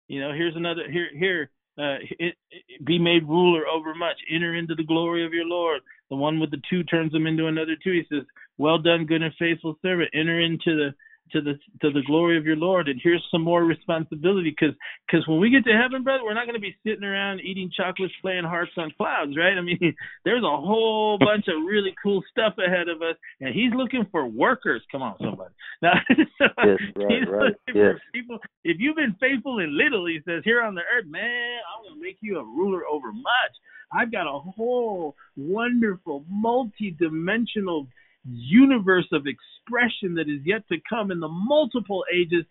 [0.09, 4.17] You know, here's another here here uh, it, it, be made ruler over much.
[4.29, 5.81] Enter into the glory of your Lord.
[6.09, 7.93] The one with the two turns them into another two.
[7.93, 8.25] He says,
[8.57, 10.09] "Well done, good and faithful servant.
[10.13, 10.93] Enter into the
[11.31, 12.87] to the to the glory of your Lord.
[12.87, 14.75] And here's some more responsibility, because
[15.07, 17.71] because when we get to heaven, brother, we're not going to be sitting around eating
[17.75, 19.57] chocolates, playing harps on clouds, right?
[19.57, 19.79] I mean,
[20.25, 24.27] there's a whole bunch of really cool stuff ahead of us, and He's looking for
[24.27, 24.81] workers.
[24.91, 25.53] Come on, somebody.
[25.79, 27.53] Now, yes, right, He's right.
[27.53, 27.93] looking yes.
[27.93, 28.39] for people.
[28.63, 32.01] if you've been faithful in little, he says, here on the earth, man, I'm gonna
[32.01, 33.53] make you a ruler over much.
[33.91, 37.87] I've got a whole wonderful, multi-dimensional
[38.29, 42.45] universe of expression that is yet to come in the multiple ages.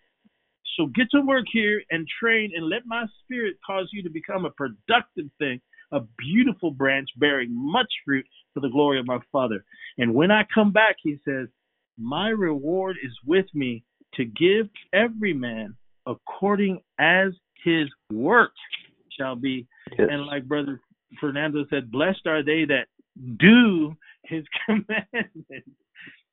[0.75, 4.45] So get to work here and train and let my spirit cause you to become
[4.45, 5.59] a productive thing,
[5.91, 9.63] a beautiful branch bearing much fruit for the glory of my Father.
[9.97, 11.47] And when I come back, he says,
[11.97, 13.83] my reward is with me
[14.15, 15.75] to give every man
[16.05, 18.51] according as his work
[19.17, 19.67] shall be.
[19.97, 20.07] Yes.
[20.11, 20.79] And like Brother
[21.19, 22.87] Fernando said, blessed are they that
[23.39, 25.69] do his commandments.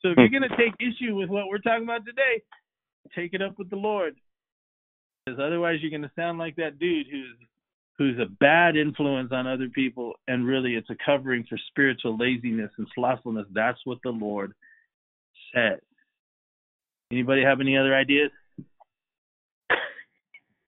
[0.03, 2.43] So if you're going to take issue with what we're talking about today,
[3.14, 4.16] take it up with the Lord.
[5.24, 7.37] Because otherwise you're going to sound like that dude who's
[7.97, 12.70] who's a bad influence on other people and really it's a covering for spiritual laziness
[12.76, 13.47] and slothfulness.
[13.53, 14.53] That's what the Lord
[15.55, 15.78] said.
[17.12, 18.32] Anybody have any other ideas?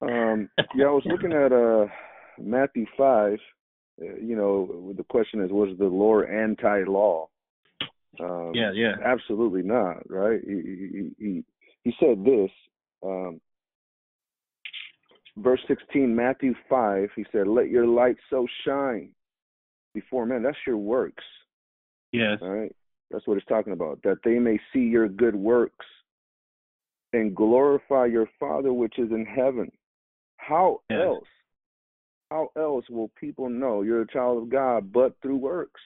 [0.01, 1.87] Um, yeah, I was looking at uh,
[2.39, 3.39] Matthew 5
[3.99, 7.29] you know, the question is, was the Lord anti-law?
[8.19, 10.09] Um, yeah, yeah, absolutely not.
[10.11, 10.41] Right?
[10.47, 11.45] He he he,
[11.85, 12.51] he said this.
[13.03, 13.41] Um,
[15.37, 19.11] verse 16, Matthew 5, he said, Let your light so shine
[19.95, 20.43] before men.
[20.43, 21.25] That's your works.
[22.13, 22.39] Yes.
[22.41, 22.75] All right.
[23.11, 24.01] That's what it's talking about.
[24.03, 25.87] That they may see your good works
[27.13, 29.71] and glorify your Father which is in heaven.
[30.39, 31.01] How yes.
[31.05, 31.29] else?
[32.31, 35.81] How else will people know you're a child of God but through works?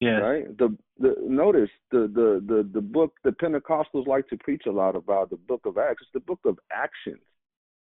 [0.00, 0.18] Yeah.
[0.18, 0.58] Right.
[0.58, 4.96] The the notice the the the the book the Pentecostals like to preach a lot
[4.96, 6.02] about the book of Acts.
[6.02, 7.22] It's the book of actions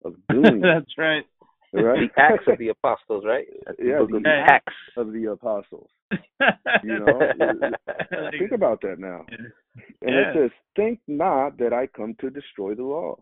[0.04, 0.60] of doing.
[0.60, 1.24] That's right.
[1.72, 2.10] Right.
[2.14, 3.46] The Acts of the Apostles, right?
[3.66, 5.90] That's yeah, the, the Acts of the Apostles.
[6.10, 6.18] you
[7.00, 9.26] know, uh, think about that now.
[9.28, 9.52] And
[10.02, 10.30] yeah.
[10.30, 13.16] it says, "Think not that I come to destroy the law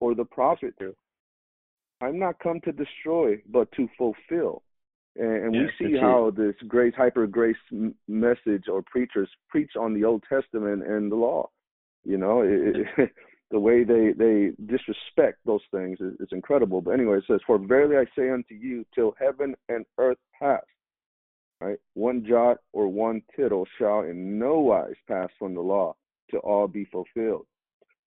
[0.00, 0.74] or the prophet.
[2.02, 4.62] I'm not come to destroy, but to fulfill."
[5.16, 7.56] And, and yes, we see how this grace, hyper grace
[8.08, 11.50] message or preachers preach on the Old Testament and the law.
[12.04, 13.10] You know, it, it,
[13.50, 16.80] the way they they disrespect those things is, is incredible.
[16.80, 20.64] But anyway, it says, "For verily I say unto you, till heaven and earth pass,
[21.60, 25.94] right, one jot or one tittle shall in no wise pass from the law,
[26.30, 27.46] till all be fulfilled.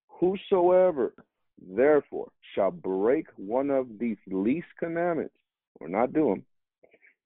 [0.08, 1.14] Whosoever
[1.62, 5.36] therefore shall break one of these least commandments,
[5.80, 6.44] or not do them,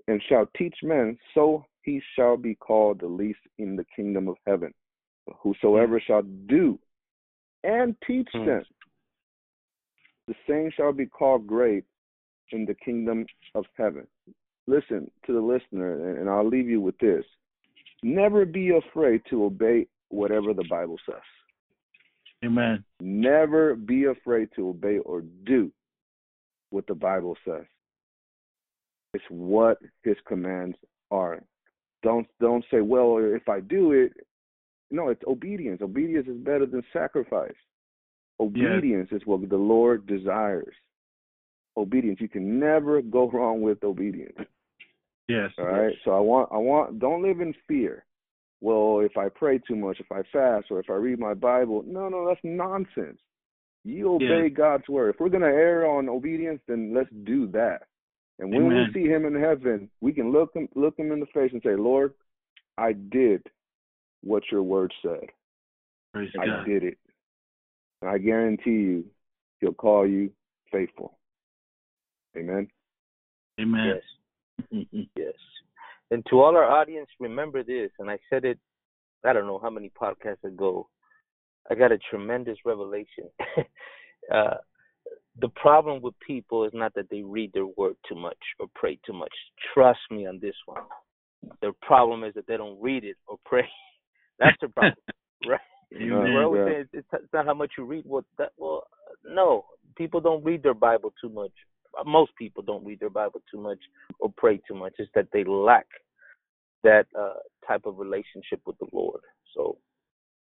[0.07, 4.36] and shall teach men, so he shall be called the least in the kingdom of
[4.45, 4.73] heaven.
[5.25, 6.80] But whosoever shall do
[7.63, 8.45] and teach mm.
[8.45, 8.63] them.
[10.27, 11.84] The same shall be called great
[12.51, 13.25] in the kingdom
[13.55, 14.07] of heaven.
[14.67, 17.25] Listen to the listener, and I'll leave you with this.
[18.03, 21.21] Never be afraid to obey whatever the Bible says.
[22.43, 22.83] Amen.
[23.01, 25.71] Never be afraid to obey or do
[26.69, 27.65] what the Bible says.
[29.13, 30.77] It's what his commands
[31.11, 31.41] are.
[32.03, 34.13] Don't don't say, well, if I do it,
[34.91, 35.81] no, it's obedience.
[35.81, 37.55] Obedience is better than sacrifice.
[38.39, 40.73] Obedience is what the Lord desires.
[41.75, 42.21] Obedience.
[42.21, 44.37] You can never go wrong with obedience.
[45.27, 45.51] Yes.
[45.57, 45.89] All right.
[45.89, 45.99] Yes.
[46.05, 48.05] So I want I want don't live in fear.
[48.62, 51.84] Well, if I pray too much, if I fast, or if I read my Bible,
[51.88, 53.20] no, no, that's nonsense.
[53.86, 54.57] You obey yes.
[54.57, 55.15] God's word.
[55.15, 57.84] If we're gonna err on obedience, then let's do that.
[58.40, 58.91] And when Amen.
[58.94, 61.61] we see Him in heaven, we can look him look Him in the face and
[61.64, 62.14] say, Lord,
[62.77, 63.41] I did
[64.22, 65.27] what your word said.
[66.14, 66.65] Praise I God.
[66.65, 66.98] did it.
[68.02, 69.06] And I guarantee you,
[69.60, 70.31] he'll call you
[70.72, 71.18] faithful.
[72.38, 72.68] Amen.
[73.60, 73.94] Amen.
[74.72, 74.84] Yes.
[75.15, 75.34] yes.
[76.11, 78.60] And to all our audience, remember this, and I said it,
[79.23, 80.88] I don't know how many podcasts ago.
[81.69, 83.30] I got a tremendous revelation.
[84.34, 84.56] uh,
[85.40, 88.98] the problem with people is not that they read their word too much or pray
[89.06, 89.34] too much.
[89.73, 90.84] Trust me on this one.
[91.61, 93.68] Their problem is that they don't read it or pray.
[94.40, 94.95] That's the problem,
[95.48, 95.60] right?
[95.91, 98.06] You know, We're always saying it's, it's not how much you read.
[98.06, 98.52] What that?
[98.57, 98.84] Well,
[99.26, 99.65] no,
[99.98, 101.52] people don't read their Bible too much.
[102.06, 103.80] Most people don't read their Bible too much
[104.20, 104.94] or pray too much.
[104.98, 105.88] It's that they lack
[106.84, 107.34] that uh,
[107.68, 109.22] type of relationship with the Lord.
[109.56, 109.78] So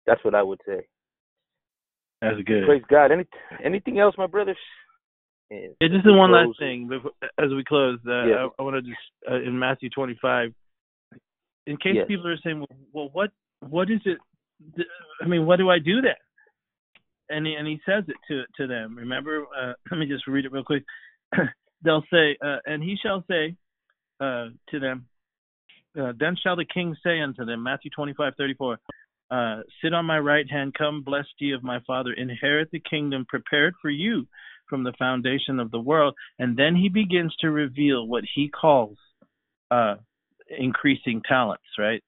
[0.07, 0.87] that's what I would say.
[2.21, 2.67] That's good.
[2.67, 3.13] Praise God.
[3.13, 3.25] Any
[3.65, 4.57] anything else, my brothers?
[5.51, 7.99] And yeah, just one last thing before, as we close.
[8.07, 8.99] Uh, I, I want to just
[9.31, 10.51] uh, in Matthew 25,
[11.67, 12.07] in case yes.
[12.09, 14.19] people are saying, well, well, what what is it?
[15.23, 16.17] I mean, what do I do there?
[17.29, 18.97] And he, and he says it to to them.
[18.97, 20.85] Remember, uh, let me just read it real quick.
[21.83, 23.57] They'll say, uh, and he shall say
[24.21, 25.07] uh, to them,
[25.99, 28.79] uh, then shall the king say unto them, Matthew twenty five thirty four,
[29.31, 33.25] uh, sit on my right hand, come blessed ye of my father, inherit the kingdom
[33.29, 34.27] prepared for you
[34.69, 36.15] from the foundation of the world.
[36.39, 38.97] And then he begins to reveal what he calls
[39.71, 39.97] uh,
[40.59, 42.03] increasing talents, right?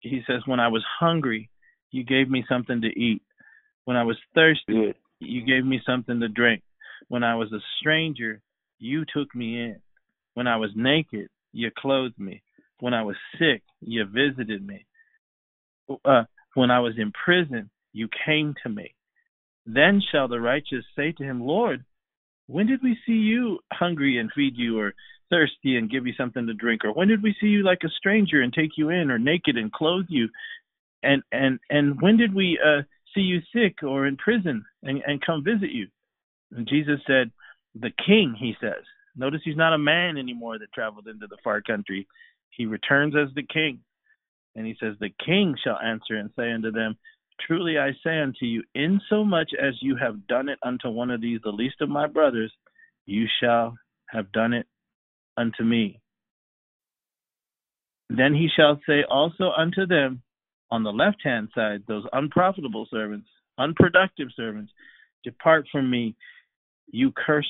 [0.00, 1.50] He says, When I was hungry,
[1.90, 3.22] you gave me something to eat.
[3.84, 6.62] When I was thirsty, you gave me something to drink.
[7.08, 8.40] When I was a stranger,
[8.80, 9.76] you took me in.
[10.34, 12.42] When I was naked, you clothed me.
[12.80, 14.86] When I was sick, you visited me.
[16.04, 16.24] Uh,
[16.54, 18.94] when I was in prison, you came to me.
[19.66, 21.84] Then shall the righteous say to him, Lord,
[22.46, 24.94] when did we see you hungry and feed you, or
[25.28, 26.84] thirsty and give you something to drink?
[26.84, 29.56] Or when did we see you like a stranger and take you in, or naked
[29.56, 30.28] and clothe you?
[31.02, 32.82] And and and when did we uh,
[33.14, 35.88] see you sick or in prison and, and come visit you?
[36.52, 37.30] And Jesus said,
[37.74, 38.84] The king, he says.
[39.16, 42.06] Notice he's not a man anymore that traveled into the far country.
[42.50, 43.80] He returns as the king.
[44.56, 46.96] And he says, The king shall answer and say unto them,
[47.46, 51.40] Truly I say unto you, insomuch as you have done it unto one of these,
[51.42, 52.52] the least of my brothers,
[53.06, 53.76] you shall
[54.08, 54.66] have done it
[55.36, 56.00] unto me.
[58.10, 60.22] Then he shall say also unto them
[60.70, 63.28] on the left hand side, those unprofitable servants,
[63.58, 64.72] unproductive servants,
[65.24, 66.14] depart from me,
[66.92, 67.48] you cursed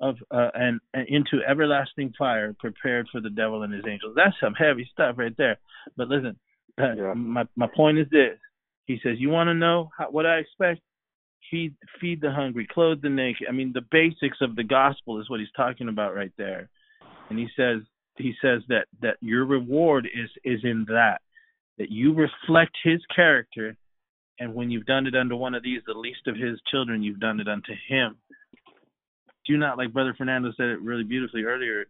[0.00, 4.14] of uh, and, and into everlasting fire prepared for the devil and his angels.
[4.16, 5.58] That's some heavy stuff right there.
[5.96, 6.36] But listen,
[6.80, 7.14] uh, yeah.
[7.14, 8.38] my my point is this:
[8.90, 10.80] he says, You want to know how, what I expect?
[11.50, 13.46] Feed, feed the hungry, clothe the naked.
[13.48, 16.68] I mean, the basics of the gospel is what he's talking about right there.
[17.28, 17.82] And he says,
[18.16, 21.20] he says that that your reward is is in that
[21.78, 23.76] that you reflect his character
[24.38, 27.20] and when you've done it unto one of these the least of his children you've
[27.20, 28.16] done it unto him
[29.52, 31.84] do not like brother fernando said it really beautifully earlier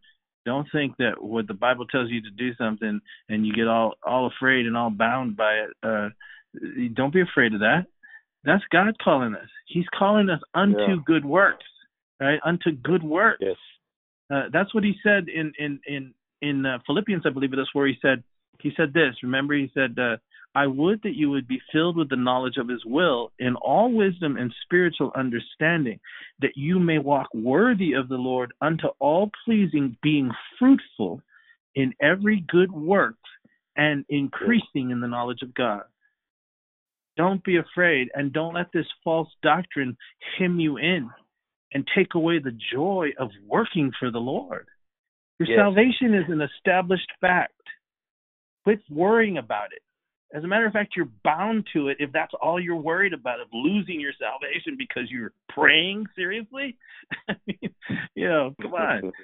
[0.47, 3.95] don't think that what the bible tells you to do something and you get all
[4.05, 6.09] all afraid and all bound by it uh
[6.95, 7.87] don't be afraid of that.
[8.45, 9.49] That's God calling us.
[9.67, 10.97] He's calling us unto yeah.
[11.05, 11.67] good works,
[12.21, 12.41] right?
[12.45, 13.39] Unto good works.
[13.41, 13.57] Yes.
[14.33, 17.69] Uh, that's what he said in in in in uh, Philippians, I believe it is,
[17.73, 18.23] where he said
[18.61, 19.15] he said this.
[19.23, 20.17] Remember, he said, uh,
[20.55, 23.93] "I would that you would be filled with the knowledge of His will in all
[23.93, 26.01] wisdom and spiritual understanding,
[26.41, 31.23] that you may walk worthy of the Lord unto all pleasing, being fruitful
[31.75, 33.17] in every good work
[33.77, 35.85] and increasing in the knowledge of God."
[37.17, 39.97] Don't be afraid and don't let this false doctrine
[40.39, 41.11] hem you in
[41.73, 44.67] and take away the joy of working for the Lord.
[45.39, 45.59] Your yes.
[45.59, 47.53] salvation is an established fact.
[48.65, 49.83] Quit worrying about it.
[50.33, 53.41] As a matter of fact, you're bound to it if that's all you're worried about
[53.41, 56.77] of losing your salvation because you're praying seriously.
[57.29, 57.75] I mean,
[58.15, 59.13] you know, come on.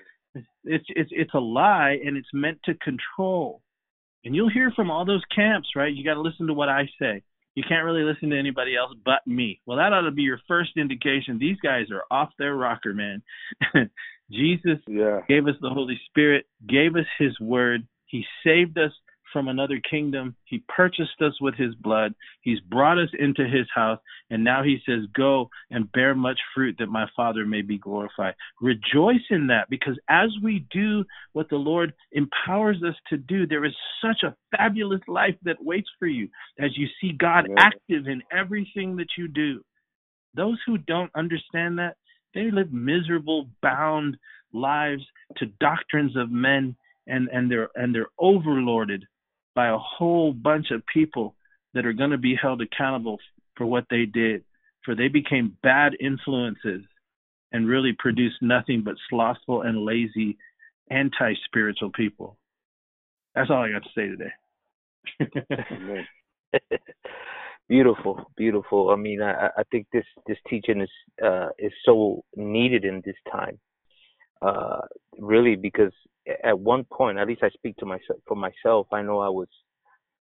[0.64, 3.62] It's it's it's a lie and it's meant to control.
[4.22, 5.90] And you'll hear from all those camps, right?
[5.90, 7.22] You got to listen to what I say
[7.56, 9.60] you can't really listen to anybody else but me.
[9.66, 11.38] Well, that ought to be your first indication.
[11.38, 13.22] These guys are off their rocker, man.
[14.30, 15.20] Jesus yeah.
[15.26, 17.86] gave us the Holy Spirit, gave us His Word.
[18.04, 18.92] He saved us
[19.36, 20.34] from another kingdom.
[20.46, 22.14] He purchased us with his blood.
[22.40, 23.98] He's brought us into his house.
[24.30, 28.32] And now he says, Go and bear much fruit that my Father may be glorified.
[28.62, 31.04] Rejoice in that because as we do
[31.34, 35.90] what the Lord empowers us to do, there is such a fabulous life that waits
[35.98, 39.60] for you as you see God active in everything that you do.
[40.32, 41.96] Those who don't understand that,
[42.34, 44.16] they live miserable, bound
[44.54, 45.02] lives
[45.36, 46.74] to doctrines of men
[47.06, 49.02] and and they're and they're overlorded
[49.56, 51.34] by a whole bunch of people
[51.74, 53.18] that are going to be held accountable
[53.56, 54.44] for what they did,
[54.84, 56.82] for they became bad influences
[57.50, 60.36] and really produced nothing but slothful and lazy,
[60.90, 62.38] anti spiritual people.
[63.34, 66.06] That's all I got to say today.
[67.68, 68.90] beautiful, beautiful.
[68.90, 70.90] I mean, I, I think this this teaching is
[71.24, 73.58] uh, is so needed in this time.
[74.42, 74.80] Uh,
[75.18, 75.92] really, because
[76.44, 78.86] at one point, at least I speak to myself for myself.
[78.92, 79.48] I know I was,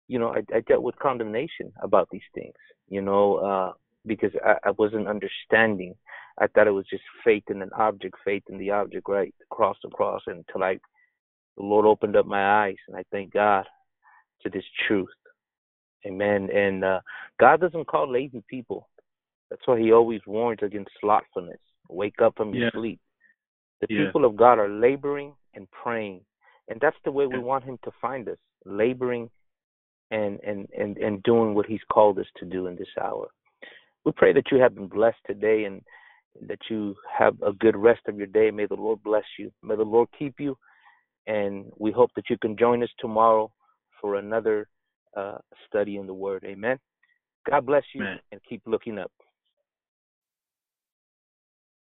[0.09, 2.55] you know, I, I dealt with condemnation about these things,
[2.89, 3.73] you know, uh,
[4.07, 5.95] because I, I wasn't understanding.
[6.39, 9.77] I thought it was just faith in an object, faith in the object, right, cross
[9.83, 10.75] to cross, until I,
[11.57, 13.67] the Lord opened up my eyes, and I thank God
[14.43, 15.09] to this truth.
[16.07, 16.49] Amen.
[16.51, 17.01] And uh,
[17.39, 18.89] God doesn't call lazy people.
[19.51, 21.61] That's why He always warns against slothfulness.
[21.89, 23.01] Wake up from your sleep.
[23.81, 24.07] The yeah.
[24.07, 26.21] people of God are laboring and praying.
[26.69, 29.29] And that's the way we want him to find us, laboring
[30.11, 33.29] and, and, and, and doing what he's called us to do in this hour.
[34.05, 35.83] We pray that you have been blessed today and
[36.47, 38.51] that you have a good rest of your day.
[38.51, 39.51] May the Lord bless you.
[39.63, 40.57] May the Lord keep you.
[41.27, 43.53] And we hope that you can join us tomorrow
[44.01, 44.69] for another
[45.17, 46.45] uh, study in the Word.
[46.47, 46.79] Amen.
[47.49, 49.13] God bless you and keep looking up.